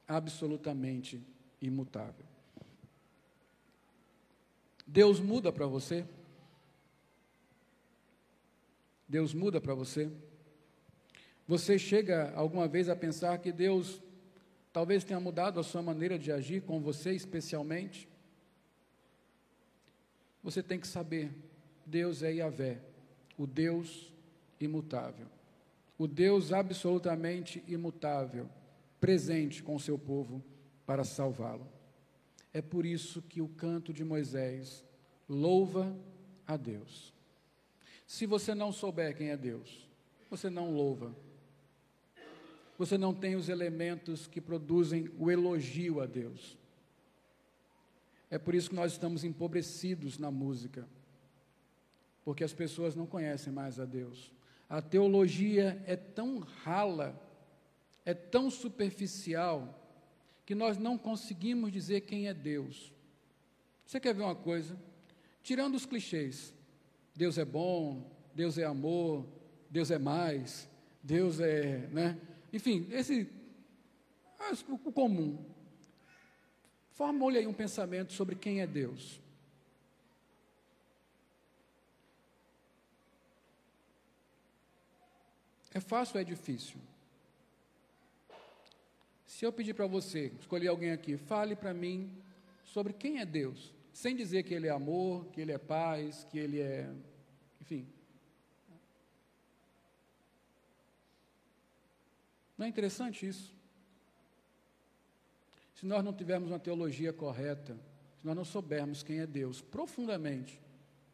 [0.07, 1.21] absolutamente
[1.61, 2.25] imutável.
[4.87, 6.05] Deus muda para você?
[9.09, 10.09] Deus muda para você?
[11.45, 14.01] Você chega alguma vez a pensar que Deus
[14.71, 18.07] talvez tenha mudado a sua maneira de agir com você especialmente?
[20.41, 21.31] Você tem que saber,
[21.85, 22.79] Deus é Yahvé,
[23.37, 24.13] o Deus
[24.61, 25.27] imutável
[25.99, 28.49] o Deus absolutamente imutável,
[29.01, 30.41] presente com o seu povo
[30.85, 31.67] para salvá-lo.
[32.53, 34.85] É por isso que o canto de Moisés
[35.27, 35.93] louva
[36.47, 37.13] a Deus.
[38.09, 39.87] Se você não souber quem é Deus,
[40.31, 41.15] você não louva.
[42.75, 46.57] você não tem os elementos que produzem o elogio a Deus.
[48.31, 50.89] É por isso que nós estamos empobrecidos na música,
[52.25, 54.33] porque as pessoas não conhecem mais a Deus.
[54.67, 57.15] A teologia é tão rala,
[58.03, 59.79] é tão superficial,
[60.47, 62.91] que nós não conseguimos dizer quem é Deus.
[63.85, 64.75] Você quer ver uma coisa?
[65.43, 66.55] Tirando os clichês,
[67.19, 69.27] Deus é bom, Deus é amor,
[69.69, 70.69] Deus é mais,
[71.03, 72.17] Deus é, né?
[72.53, 73.29] Enfim, esse
[74.69, 75.37] o comum.
[76.93, 79.19] Formule aí um pensamento sobre quem é Deus.
[85.73, 86.79] É fácil ou é difícil?
[89.25, 92.09] Se eu pedir para você, escolher alguém aqui, fale para mim
[92.63, 96.39] sobre quem é Deus, sem dizer que Ele é amor, que Ele é paz, que
[96.39, 96.89] Ele é.
[97.59, 97.85] Enfim.
[102.57, 103.53] Não é interessante isso?
[105.75, 107.77] Se nós não tivermos uma teologia correta,
[108.17, 110.61] se nós não soubermos quem é Deus profundamente,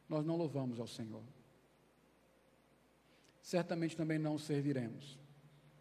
[0.08, 1.24] nós não louvamos ao Senhor.
[3.42, 5.18] Certamente também não serviremos.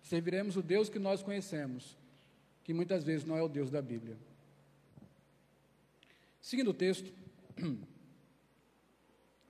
[0.03, 1.99] Serviremos o Deus que nós conhecemos,
[2.63, 4.17] que muitas vezes não é o Deus da Bíblia.
[6.45, 7.11] Seguindo o texto,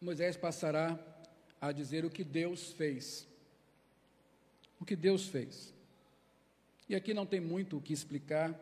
[0.00, 0.96] Moisés passará
[1.60, 3.26] a dizer o que Deus fez.
[4.78, 5.74] O que Deus fez.
[6.88, 8.56] E aqui não tem muito o que explicar,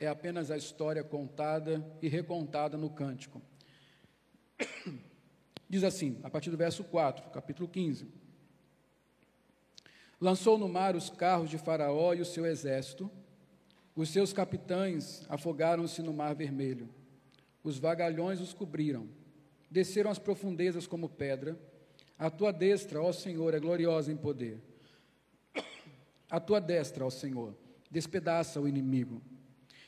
[0.00, 3.40] é apenas a história contada e recontada no cântico.
[5.70, 8.08] Diz assim, a partir do verso 4, capítulo 15:
[10.20, 13.08] Lançou no mar os carros de Faraó e o seu exército,
[13.94, 16.92] os seus capitães afogaram-se no mar vermelho,
[17.68, 19.08] os vagalhões os cobriram,
[19.68, 21.58] desceram as profundezas como pedra.
[22.16, 24.60] A tua destra, ó Senhor, é gloriosa em poder.
[26.30, 27.56] A tua destra, ó Senhor,
[27.90, 29.20] despedaça o inimigo.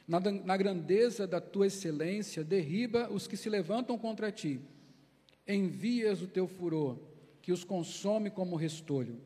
[0.09, 4.61] Na, na grandeza da tua excelência, derriba os que se levantam contra ti.
[5.47, 6.99] Envias o teu furor,
[7.41, 9.21] que os consome como restolho.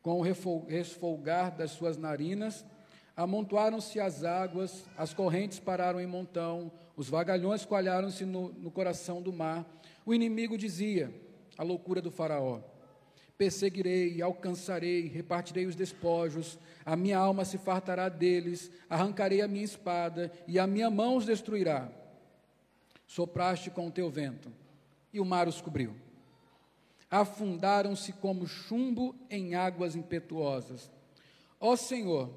[0.00, 2.64] Com o resfolgar das suas narinas,
[3.22, 9.30] amontoaram-se as águas, as correntes pararam em montão, os vagalhões coalharam-se no, no coração do
[9.30, 9.66] mar.
[10.06, 11.12] O inimigo dizia,
[11.58, 12.60] a loucura do Faraó:
[13.36, 20.32] Perseguirei, alcançarei, repartirei os despojos, a minha alma se fartará deles, arrancarei a minha espada,
[20.48, 21.92] e a minha mão os destruirá.
[23.06, 24.50] Sopraste com o teu vento,
[25.12, 25.94] e o mar os cobriu.
[27.10, 30.90] Afundaram-se como chumbo em águas impetuosas.
[31.60, 32.30] Ó Senhor,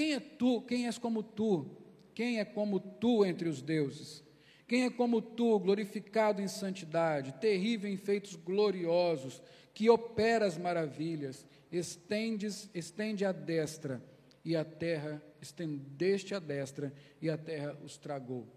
[0.00, 1.76] quem é tu, quem és como tu,
[2.14, 4.24] quem é como tu entre os deuses?
[4.66, 9.42] Quem é como tu, glorificado em santidade, terrível em feitos gloriosos,
[9.74, 14.02] que opera as maravilhas, estendes, estende a destra,
[14.42, 18.48] e a terra, estendeste a destra, e a terra os tragou.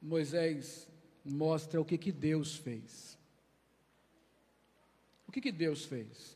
[0.00, 0.88] Moisés
[1.22, 3.18] mostra o que, que Deus fez.
[5.28, 6.33] O que, que Deus fez?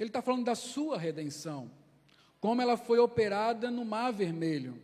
[0.00, 1.70] Ele está falando da sua redenção,
[2.40, 4.82] como ela foi operada no Mar Vermelho.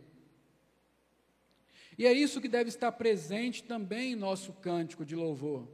[1.97, 5.67] E é isso que deve estar presente também em nosso cântico de louvor.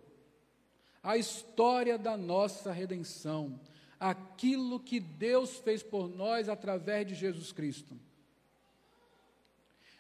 [1.03, 3.59] A história da nossa redenção,
[3.99, 7.99] aquilo que Deus fez por nós através de Jesus Cristo.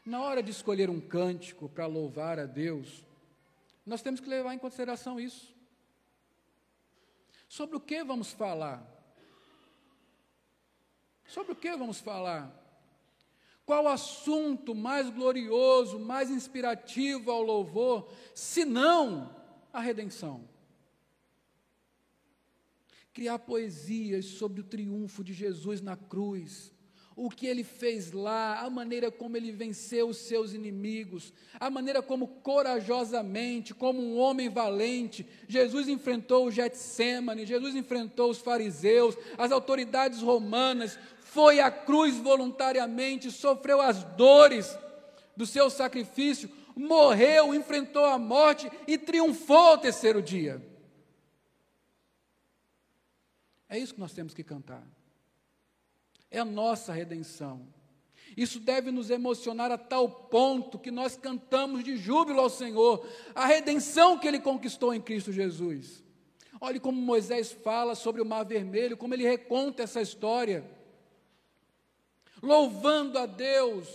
[0.05, 3.05] Na hora de escolher um cântico para louvar a Deus,
[3.85, 5.53] nós temos que levar em consideração isso.
[7.49, 8.92] Sobre o que vamos falar?
[11.33, 12.53] Sobre o que vamos falar?
[13.65, 19.35] Qual assunto mais glorioso, mais inspirativo ao louvor, se não
[19.73, 20.47] a redenção?
[23.11, 26.71] Criar poesias sobre o triunfo de Jesus na cruz,
[27.15, 32.01] o que ele fez lá, a maneira como ele venceu os seus inimigos, a maneira
[32.01, 39.51] como corajosamente, como um homem valente, Jesus enfrentou o Getsemane, Jesus enfrentou os fariseus, as
[39.51, 40.97] autoridades romanas,
[41.33, 44.77] foi à cruz voluntariamente, sofreu as dores
[45.35, 50.61] do seu sacrifício, morreu, enfrentou a morte e triunfou ao terceiro dia.
[53.67, 54.83] É isso que nós temos que cantar.
[56.29, 57.67] É a nossa redenção.
[58.37, 63.45] Isso deve nos emocionar a tal ponto que nós cantamos de júbilo ao Senhor, a
[63.45, 66.03] redenção que Ele conquistou em Cristo Jesus.
[66.61, 70.63] Olhe como Moisés fala sobre o Mar Vermelho, como ele reconta essa história
[72.43, 73.87] louvando a Deus,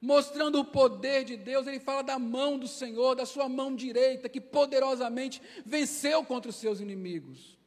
[0.00, 1.66] mostrando o poder de Deus.
[1.66, 6.56] Ele fala da mão do Senhor, da sua mão direita, que poderosamente venceu contra os
[6.56, 7.58] seus inimigos.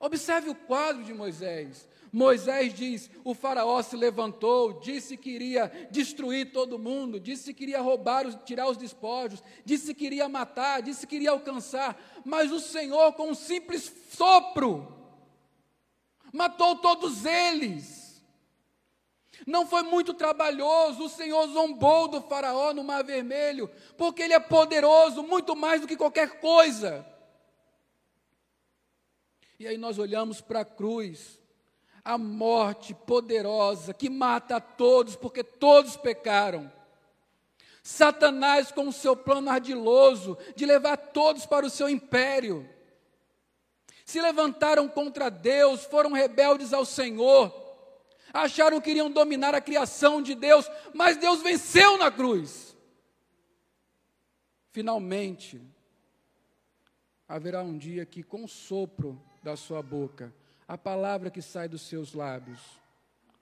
[0.00, 1.88] Observe o quadro de Moisés.
[2.12, 7.80] Moisés diz: o Faraó se levantou, disse que iria destruir todo mundo, disse que iria
[7.80, 13.12] roubar, tirar os despojos, disse que iria matar, disse que iria alcançar, mas o Senhor,
[13.12, 14.92] com um simples sopro,
[16.32, 18.01] matou todos eles.
[19.46, 24.40] Não foi muito trabalhoso, o Senhor zombou do Faraó no Mar Vermelho, porque ele é
[24.40, 27.06] poderoso, muito mais do que qualquer coisa.
[29.58, 31.40] E aí nós olhamos para a cruz,
[32.04, 36.70] a morte poderosa que mata a todos, porque todos pecaram.
[37.82, 42.68] Satanás, com o seu plano ardiloso de levar todos para o seu império,
[44.04, 47.50] se levantaram contra Deus, foram rebeldes ao Senhor,
[48.32, 52.76] acharam que iriam dominar a criação de Deus, mas Deus venceu na cruz.
[54.70, 55.60] Finalmente,
[57.28, 60.32] haverá um dia que, com o sopro da sua boca,
[60.66, 62.60] a palavra que sai dos seus lábios,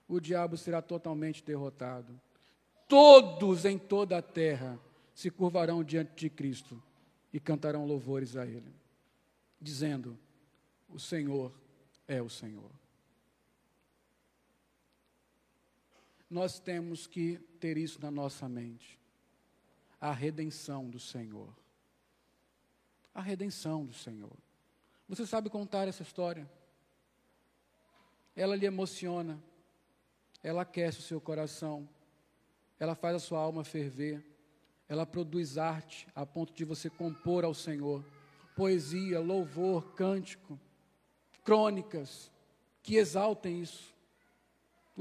[0.07, 2.19] o diabo será totalmente derrotado.
[2.87, 4.77] Todos em toda a terra
[5.13, 6.81] se curvarão diante de Cristo
[7.31, 8.73] e cantarão louvores a Ele,
[9.59, 10.17] dizendo:
[10.89, 11.53] O Senhor
[12.07, 12.80] é o Senhor.
[16.31, 18.99] Nós temos que ter isso na nossa mente.
[19.99, 21.53] A redenção do Senhor.
[23.13, 24.35] A redenção do Senhor.
[25.07, 26.49] Você sabe contar essa história?
[28.35, 29.41] ela lhe emociona,
[30.43, 31.87] ela aquece o seu coração,
[32.79, 34.23] ela faz a sua alma ferver,
[34.87, 38.03] ela produz arte a ponto de você compor ao Senhor
[38.55, 40.59] poesia, louvor, cântico,
[41.43, 42.29] crônicas
[42.83, 43.95] que exaltem isso,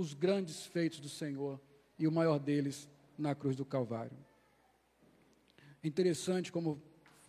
[0.01, 1.61] os grandes feitos do Senhor
[1.99, 2.89] e o maior deles
[3.19, 4.17] na cruz do Calvário.
[5.85, 6.83] Interessante como,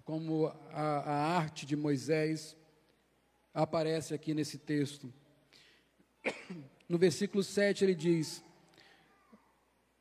[0.05, 2.55] como a, a arte de Moisés
[3.53, 5.13] aparece aqui nesse texto.
[6.87, 8.43] No versículo 7 ele diz: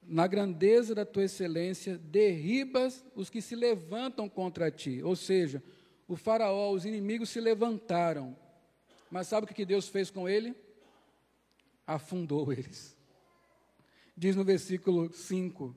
[0.03, 5.03] Na grandeza da tua excelência, derribas os que se levantam contra ti.
[5.03, 5.63] Ou seja,
[6.07, 8.37] o Faraó, os inimigos se levantaram.
[9.11, 10.55] Mas sabe o que Deus fez com ele?
[11.95, 12.97] Afundou eles.
[14.17, 15.75] Diz no versículo 5: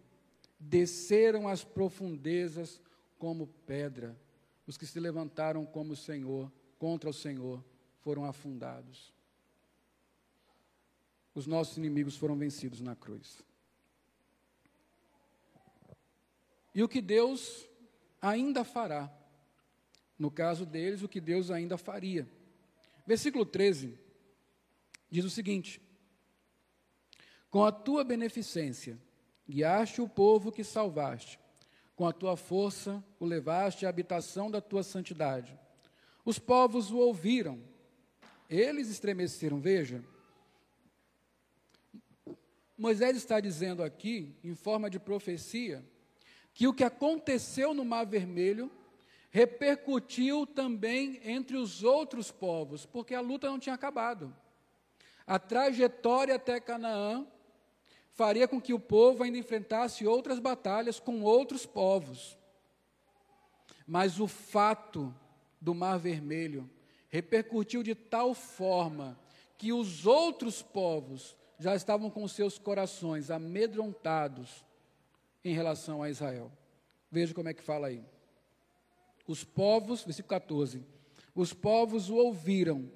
[0.60, 2.82] Desceram as profundezas
[3.18, 4.18] como pedra.
[4.66, 7.64] Os que se levantaram como o Senhor, contra o Senhor,
[8.02, 9.14] foram afundados
[11.36, 13.44] os nossos inimigos foram vencidos na cruz.
[16.76, 17.68] E o que Deus
[18.22, 19.12] ainda fará?
[20.18, 22.28] No caso deles, o que Deus ainda faria.
[23.06, 23.98] Versículo 13
[25.10, 25.82] diz o seguinte:
[27.54, 28.98] Com a tua beneficência,
[29.48, 31.40] guiaste o povo que salvaste,
[31.96, 35.56] com a tua força o levaste à habitação da tua santidade.
[36.26, 37.62] Os povos o ouviram,
[38.50, 40.04] eles estremeceram, veja,
[42.76, 45.86] Moisés está dizendo aqui, em forma de profecia,
[46.56, 48.72] que o que aconteceu no Mar Vermelho
[49.30, 54.36] repercutiu também entre os outros povos, porque a luta não tinha acabado.
[55.28, 57.28] A trajetória até Canaã
[58.14, 62.38] faria com que o povo ainda enfrentasse outras batalhas com outros povos.
[63.86, 65.14] Mas o fato
[65.60, 66.70] do Mar Vermelho
[67.10, 69.20] repercutiu de tal forma
[69.58, 74.66] que os outros povos já estavam com seus corações amedrontados
[75.44, 76.52] em relação a Israel.
[77.12, 78.04] Veja como é que fala aí.
[79.28, 80.84] Os povos, versículo 14:
[81.36, 82.92] os povos o ouviram,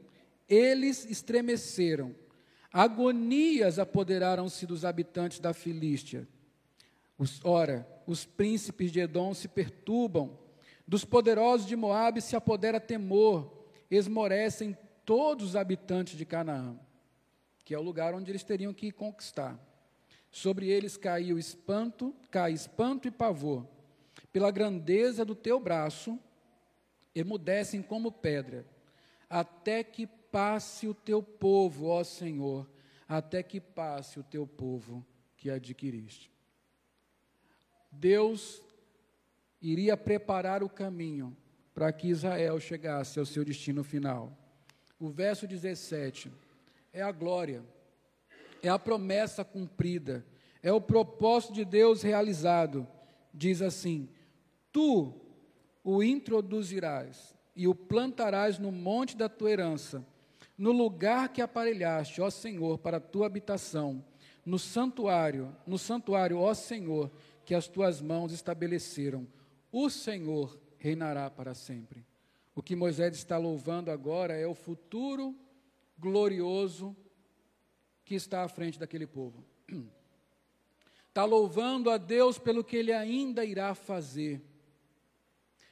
[0.47, 2.15] eles estremeceram,
[2.71, 6.27] agonias apoderaram-se dos habitantes da Filístia.
[7.17, 10.37] Os, ora, os príncipes de Edom se perturbam,
[10.87, 16.79] dos poderosos de Moabe se apodera temor, esmorecem todos os habitantes de Canaã
[17.67, 19.59] que é o lugar onde eles teriam que conquistar.
[20.31, 23.67] Sobre eles caiu espanto, cai espanto e pavor.
[24.31, 26.17] Pela grandeza do teu braço,
[27.13, 28.65] emudecem como pedra,
[29.29, 30.07] até que
[30.37, 32.69] passe o teu povo, ó Senhor,
[33.09, 35.03] até que passe o teu povo
[35.35, 36.31] que adquiriste.
[37.91, 38.61] Deus
[39.59, 41.35] iria preparar o caminho
[41.73, 44.31] para que Israel chegasse ao seu destino final.
[44.99, 46.31] O verso 17
[46.93, 47.65] é a glória,
[48.61, 50.23] é a promessa cumprida,
[50.61, 52.87] é o propósito de Deus realizado.
[53.33, 54.07] Diz assim:
[54.71, 55.19] Tu
[55.83, 60.05] o introduzirás e o plantarás no monte da tua herança,
[60.57, 64.03] no lugar que aparelhaste, ó Senhor, para a tua habitação,
[64.43, 67.11] no santuário, no santuário, ó Senhor,
[67.45, 69.27] que as tuas mãos estabeleceram.
[69.71, 72.05] O Senhor reinará para sempre.
[72.55, 75.35] O que Moisés está louvando agora é o futuro
[75.97, 76.95] glorioso
[78.03, 79.45] que está à frente daquele povo.
[81.09, 84.41] Está louvando a Deus pelo que ele ainda irá fazer.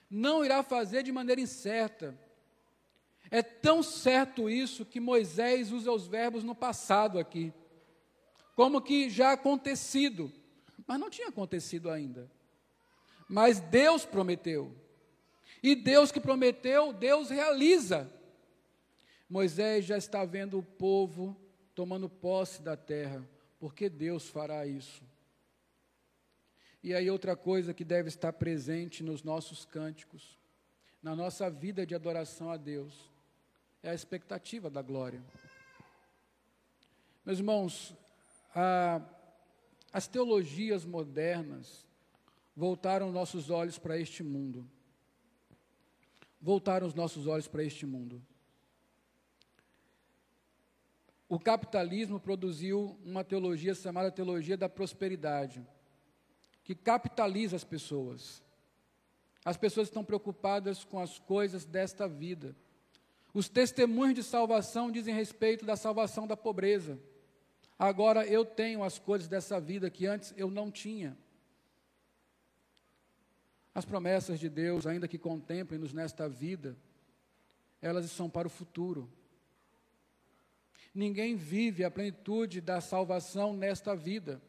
[0.10, 2.18] Não irá fazer de maneira incerta.
[3.32, 7.54] É tão certo isso que Moisés usa os verbos no passado aqui,
[8.56, 10.32] como que já acontecido,
[10.88, 12.32] mas não tinha acontecido ainda.
[13.28, 14.74] Mas Deus prometeu.
[15.62, 18.12] E Deus que prometeu, Deus realiza.
[19.28, 21.36] Moisés já está vendo o povo
[21.74, 23.28] tomando posse da terra,
[23.60, 25.04] porque Deus fará isso.
[26.84, 30.38] E aí, outra coisa que deve estar presente nos nossos cânticos,
[31.02, 33.12] na nossa vida de adoração a Deus,
[33.86, 35.24] é a expectativa da glória.
[37.24, 37.94] Meus irmãos,
[38.56, 39.00] a,
[39.94, 41.86] as teologias modernas
[42.56, 44.68] voltaram nossos olhos para este mundo.
[46.42, 48.20] Voltaram os nossos olhos para este mundo.
[51.30, 55.64] O capitalismo produziu uma teologia chamada teologia da prosperidade,
[56.64, 58.42] que capitaliza as pessoas.
[59.44, 62.56] As pessoas estão preocupadas com as coisas desta vida.
[63.36, 66.98] Os testemunhos de salvação dizem respeito da salvação da pobreza.
[67.78, 71.18] Agora eu tenho as coisas dessa vida que antes eu não tinha.
[73.74, 76.78] As promessas de Deus, ainda que contemplem-nos nesta vida,
[77.82, 79.12] elas são para o futuro.
[80.94, 84.42] Ninguém vive a plenitude da salvação nesta vida.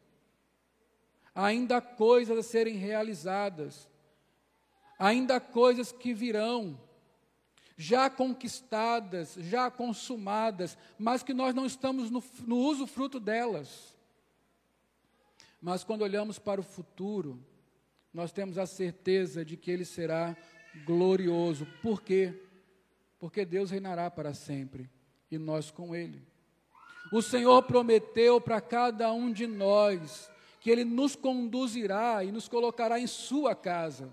[1.34, 3.90] Ainda há coisas a serem realizadas,
[4.96, 6.85] ainda há coisas que virão,
[7.76, 13.94] já conquistadas, já consumadas, mas que nós não estamos no, no uso fruto delas.
[15.60, 17.44] Mas quando olhamos para o futuro,
[18.12, 20.36] nós temos a certeza de que ele será
[20.86, 21.66] glorioso.
[21.82, 22.42] Por quê?
[23.18, 24.90] Porque Deus reinará para sempre
[25.30, 26.22] e nós com ele.
[27.12, 32.98] O Senhor prometeu para cada um de nós que Ele nos conduzirá e nos colocará
[32.98, 34.10] em Sua casa.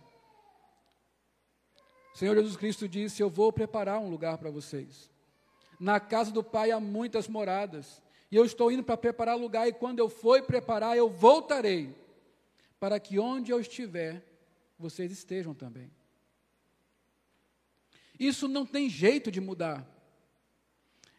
[2.13, 5.09] Senhor Jesus Cristo disse: Eu vou preparar um lugar para vocês.
[5.79, 8.01] Na casa do Pai há muitas moradas,
[8.31, 11.95] e eu estou indo para preparar lugar, e quando eu for preparar, eu voltarei,
[12.79, 14.23] para que onde eu estiver,
[14.77, 15.91] vocês estejam também.
[18.19, 19.87] Isso não tem jeito de mudar.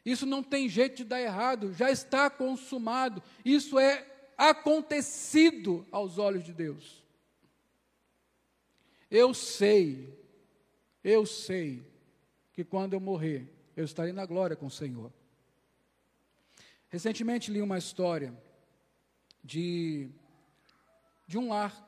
[0.05, 3.23] Isso não tem jeito de dar errado, já está consumado.
[3.45, 7.03] Isso é acontecido aos olhos de Deus.
[9.11, 10.13] Eu sei,
[11.05, 11.87] eu sei
[12.55, 15.13] que quando eu morrer, eu estarei na glória com o Senhor.
[16.89, 18.33] Recentemente li uma história
[19.43, 20.09] de,
[21.27, 21.87] de um lar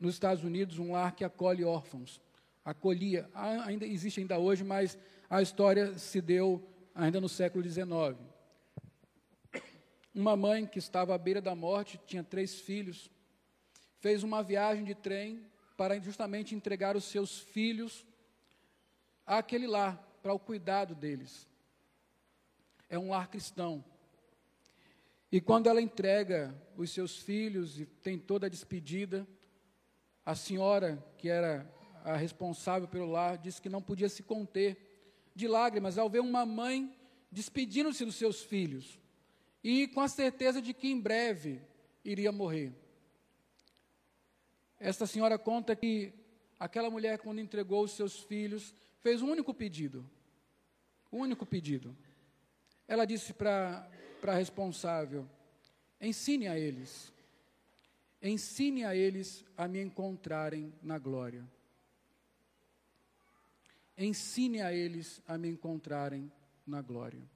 [0.00, 2.22] nos Estados Unidos, um lar que acolhe órfãos.
[2.64, 4.96] Acolhia, ainda existe ainda hoje, mas
[5.28, 8.16] a história se deu ainda no século XIX.
[10.14, 13.10] Uma mãe que estava à beira da morte, tinha três filhos,
[14.00, 15.44] fez uma viagem de trem
[15.76, 18.06] para justamente entregar os seus filhos
[19.36, 21.46] àquele lar, para o cuidado deles.
[22.88, 23.84] É um lar cristão.
[25.30, 29.26] E quando ela entrega os seus filhos e tem toda a despedida,
[30.24, 31.70] a senhora, que era
[32.04, 34.76] a responsável pelo lar, disse que não podia se conter
[35.34, 36.96] de lágrimas ao ver uma mãe
[37.30, 38.98] despedindo-se dos seus filhos
[39.62, 41.60] e com a certeza de que em breve
[42.04, 42.72] iria morrer.
[44.80, 46.12] Esta senhora conta que
[46.58, 50.08] aquela mulher, quando entregou os seus filhos, fez um único pedido.
[51.12, 51.96] Um único pedido.
[52.86, 53.88] Ela disse para
[54.22, 55.28] a responsável:
[56.00, 57.12] ensine a eles,
[58.22, 61.46] ensine a eles a me encontrarem na glória
[63.98, 66.30] ensine a eles a me encontrarem
[66.64, 67.28] na glória.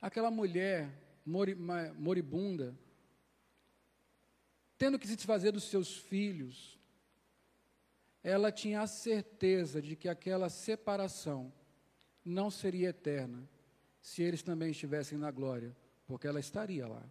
[0.00, 0.90] Aquela mulher
[1.24, 2.76] moribunda,
[4.76, 6.78] tendo que se desfazer dos seus filhos,
[8.22, 11.52] ela tinha a certeza de que aquela separação
[12.24, 13.48] não seria eterna
[14.00, 17.02] se eles também estivessem na glória, porque ela estaria lá.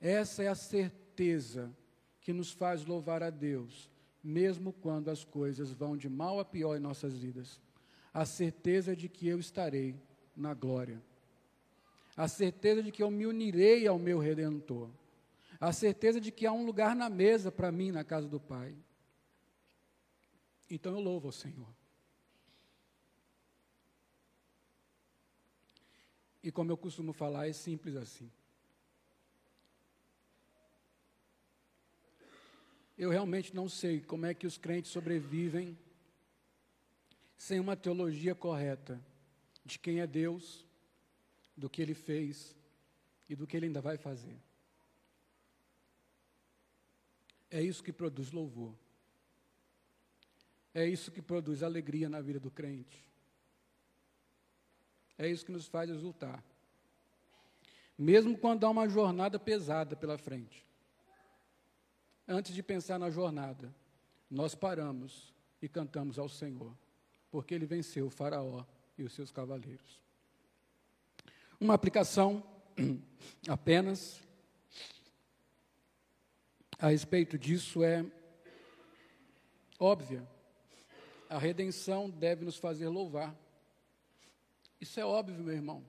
[0.00, 1.74] Essa é a certeza
[2.20, 3.90] que nos faz louvar a Deus
[4.22, 7.60] mesmo quando as coisas vão de mal a pior em nossas vidas.
[8.12, 9.94] A certeza de que eu estarei
[10.36, 11.00] na glória.
[12.16, 14.90] A certeza de que eu me unirei ao meu redentor.
[15.60, 18.74] A certeza de que há um lugar na mesa para mim na casa do Pai.
[20.70, 21.68] Então eu louvo ao Senhor.
[26.42, 28.30] E como eu costumo falar, é simples assim.
[32.96, 35.78] Eu realmente não sei como é que os crentes sobrevivem
[37.36, 39.00] sem uma teologia correta
[39.64, 40.66] de quem é Deus,
[41.56, 42.56] do que ele fez
[43.28, 44.36] e do que ele ainda vai fazer.
[47.50, 48.74] É isso que produz louvor.
[50.78, 53.04] É isso que produz alegria na vida do crente.
[55.18, 56.40] É isso que nos faz exultar.
[57.98, 60.64] Mesmo quando há uma jornada pesada pela frente.
[62.28, 63.74] Antes de pensar na jornada,
[64.30, 66.72] nós paramos e cantamos ao Senhor,
[67.28, 68.64] porque ele venceu o Faraó
[68.96, 70.00] e os seus cavaleiros.
[71.58, 72.40] Uma aplicação
[73.48, 74.22] apenas
[76.78, 78.06] a respeito disso é
[79.76, 80.37] óbvia.
[81.28, 83.36] A redenção deve nos fazer louvar.
[84.80, 85.84] Isso é óbvio, meu irmão.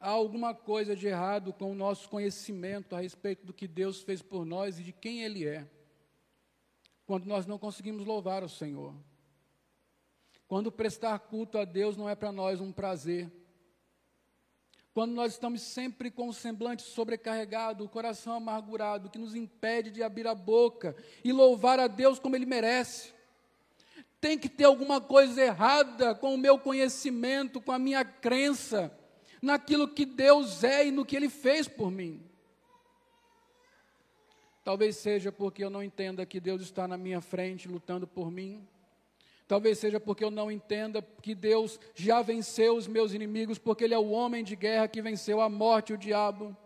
[0.00, 4.22] Há alguma coisa de errado com o nosso conhecimento a respeito do que Deus fez
[4.22, 5.68] por nós e de quem Ele é,
[7.04, 8.94] quando nós não conseguimos louvar o Senhor.
[10.46, 13.30] Quando prestar culto a Deus não é para nós um prazer.
[14.94, 20.02] Quando nós estamos sempre com o semblante sobrecarregado, o coração amargurado, que nos impede de
[20.02, 23.15] abrir a boca e louvar a Deus como Ele merece
[24.26, 28.92] tem que ter alguma coisa errada com o meu conhecimento, com a minha crença,
[29.40, 32.20] naquilo que Deus é e no que Ele fez por mim.
[34.64, 38.66] Talvez seja porque eu não entenda que Deus está na minha frente lutando por mim.
[39.46, 43.94] Talvez seja porque eu não entenda que Deus já venceu os meus inimigos, porque Ele
[43.94, 46.56] é o homem de guerra que venceu a morte e o diabo.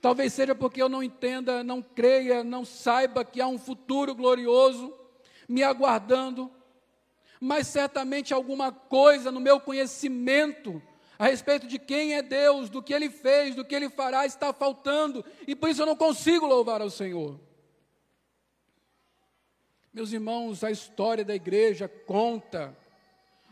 [0.00, 4.94] Talvez seja porque eu não entenda, não creia, não saiba que há um futuro glorioso
[5.48, 6.52] me aguardando
[7.44, 10.82] mas certamente alguma coisa no meu conhecimento
[11.18, 14.50] a respeito de quem é Deus, do que Ele fez, do que Ele fará, está
[14.50, 17.38] faltando, e por isso eu não consigo louvar ao Senhor.
[19.92, 22.74] Meus irmãos, a história da igreja conta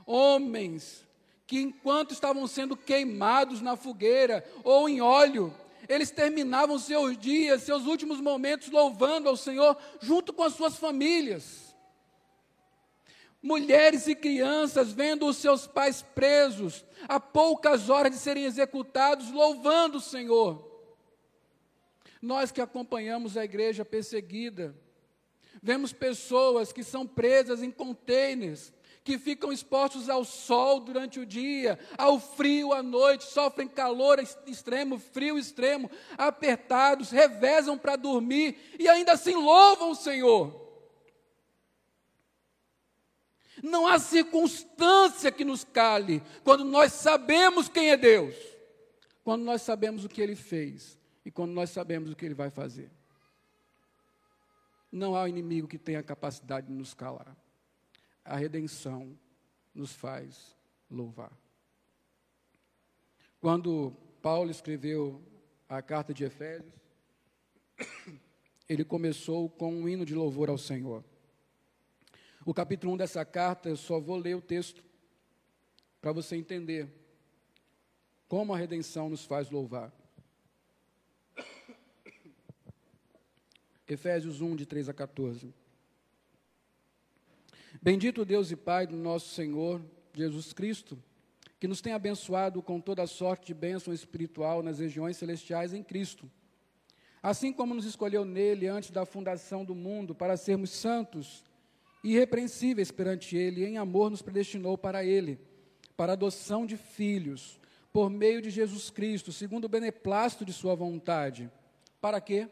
[0.07, 1.07] homens
[1.47, 5.55] que, enquanto estavam sendo queimados na fogueira ou em óleo,
[5.87, 11.72] eles terminavam seus dias, seus últimos momentos louvando ao Senhor junto com as suas famílias
[13.43, 19.99] mulheres e crianças vendo os seus pais presos, a poucas horas de serem executados, louvando
[19.99, 20.71] o Senhor.
[22.21, 24.75] Nós que acompanhamos a igreja perseguida,
[25.61, 28.73] vemos pessoas que são presas em containers,
[29.03, 35.01] que ficam expostos ao sol durante o dia, ao frio à noite, sofrem calor extremo,
[35.01, 40.72] frio extremo, apertados, revezam para dormir e ainda assim louvam o Senhor.
[43.63, 48.35] Não há circunstância que nos cale quando nós sabemos quem é Deus,
[49.23, 52.51] quando nós sabemos o que Ele fez e quando nós sabemos o que Ele vai
[52.51, 52.91] fazer.
[54.91, 57.37] Não há inimigo que tenha a capacidade de nos calar.
[58.25, 59.17] A redenção
[59.73, 60.57] nos faz
[60.91, 61.33] louvar.
[63.41, 65.23] Quando Paulo escreveu
[65.69, 66.75] a carta de Efésios,
[68.69, 71.05] ele começou com um hino de louvor ao Senhor.
[72.45, 74.83] O capítulo 1 dessa carta, eu só vou ler o texto
[76.01, 76.89] para você entender
[78.27, 79.93] como a redenção nos faz louvar.
[83.87, 85.55] Efésios 1, de 3 a 14.
[87.81, 89.81] Bendito Deus e Pai do nosso Senhor
[90.13, 91.01] Jesus Cristo,
[91.61, 96.29] que nos tem abençoado com toda sorte de bênção espiritual nas regiões celestiais em Cristo.
[97.23, 101.45] Assim como nos escolheu nele antes da fundação do mundo para sermos santos
[102.03, 105.39] irrepreensíveis perante Ele, em amor nos predestinou para Ele,
[105.97, 107.61] para adoção de filhos,
[107.93, 111.51] por meio de Jesus Cristo, segundo o beneplácito de Sua vontade.
[112.01, 112.49] Para quê?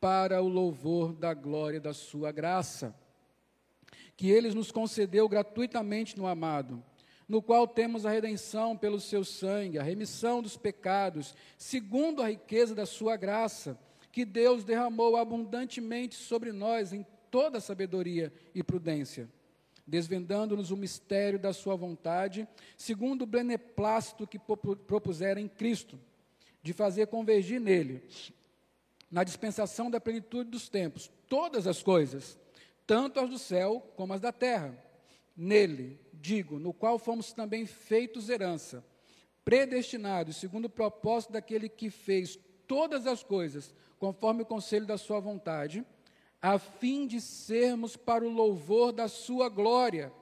[0.00, 2.94] Para o louvor da glória da Sua graça,
[4.16, 6.82] que Ele nos concedeu gratuitamente no amado,
[7.28, 12.74] no qual temos a redenção pelo Seu sangue, a remissão dos pecados, segundo a riqueza
[12.74, 13.78] da Sua graça,
[14.10, 19.28] que Deus derramou abundantemente sobre nós em toda sabedoria e prudência,
[19.86, 25.98] desvendando-nos o mistério da sua vontade, segundo o beneplácito que propuseram em Cristo,
[26.62, 28.02] de fazer convergir nele,
[29.10, 32.38] na dispensação da plenitude dos tempos, todas as coisas,
[32.86, 34.76] tanto as do céu como as da terra.
[35.36, 38.84] Nele, digo, no qual fomos também feitos herança,
[39.44, 45.20] predestinados, segundo o propósito daquele que fez todas as coisas, conforme o conselho da sua
[45.20, 45.84] vontade,
[46.40, 50.12] a fim de sermos para o louvor da Sua glória,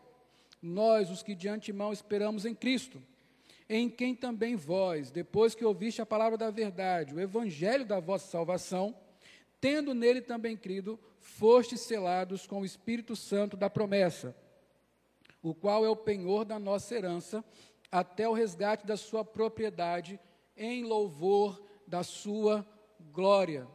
[0.60, 3.02] nós, os que de antemão esperamos em Cristo,
[3.68, 8.28] em quem também vós, depois que ouviste a palavra da verdade, o evangelho da vossa
[8.28, 8.94] salvação,
[9.60, 14.34] tendo nele também crido, fostes selados com o Espírito Santo da promessa,
[15.42, 17.44] o qual é o penhor da nossa herança,
[17.90, 20.18] até o resgate da sua propriedade,
[20.56, 22.66] em louvor da sua
[23.12, 23.66] glória.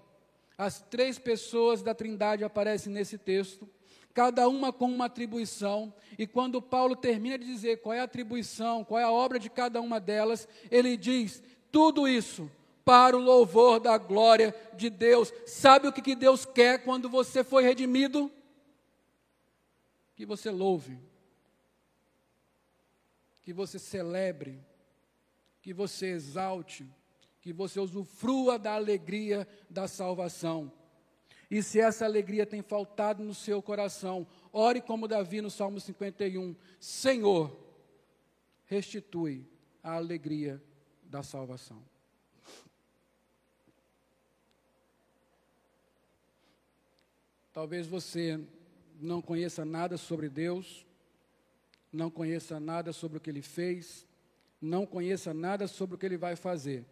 [0.62, 3.68] As três pessoas da Trindade aparecem nesse texto,
[4.14, 8.84] cada uma com uma atribuição, e quando Paulo termina de dizer qual é a atribuição,
[8.84, 11.42] qual é a obra de cada uma delas, ele diz:
[11.72, 12.48] tudo isso
[12.86, 15.34] para o louvor da glória de Deus.
[15.48, 18.32] Sabe o que, que Deus quer quando você foi redimido?
[20.16, 21.00] Que você louve,
[23.42, 24.60] que você celebre,
[25.60, 26.88] que você exalte,
[27.42, 30.72] que você usufrua da alegria da salvação.
[31.50, 36.56] E se essa alegria tem faltado no seu coração, ore como Davi no Salmo 51:
[36.80, 37.58] Senhor,
[38.66, 39.46] restitui
[39.84, 40.64] a alegria
[41.04, 41.84] da salvação.
[47.52, 48.40] Talvez você
[48.98, 50.86] não conheça nada sobre Deus,
[51.92, 54.08] não conheça nada sobre o que Ele fez,
[54.62, 56.86] não conheça nada sobre o que Ele vai fazer.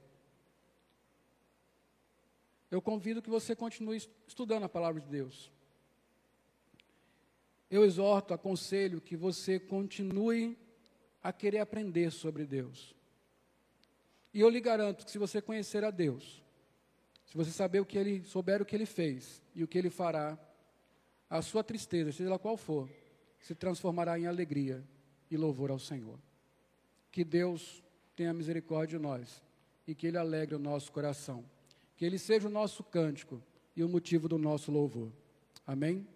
[2.69, 3.97] Eu convido que você continue
[4.27, 5.51] estudando a palavra de Deus.
[7.69, 10.57] Eu exorto, aconselho que você continue
[11.21, 12.95] a querer aprender sobre Deus.
[14.33, 16.43] E eu lhe garanto que se você conhecer a Deus,
[17.25, 19.89] se você saber o que ele, souber o que ele fez e o que ele
[19.89, 20.37] fará,
[21.29, 22.89] a sua tristeza, seja ela qual for,
[23.39, 24.83] se transformará em alegria
[25.29, 26.19] e louvor ao Senhor.
[27.11, 27.83] Que Deus
[28.15, 29.43] tenha misericórdia de nós
[29.87, 31.45] e que Ele alegre o nosso coração.
[31.99, 33.43] Que Ele seja o nosso cântico
[33.75, 35.11] e o motivo do nosso louvor.
[35.67, 36.07] Amém?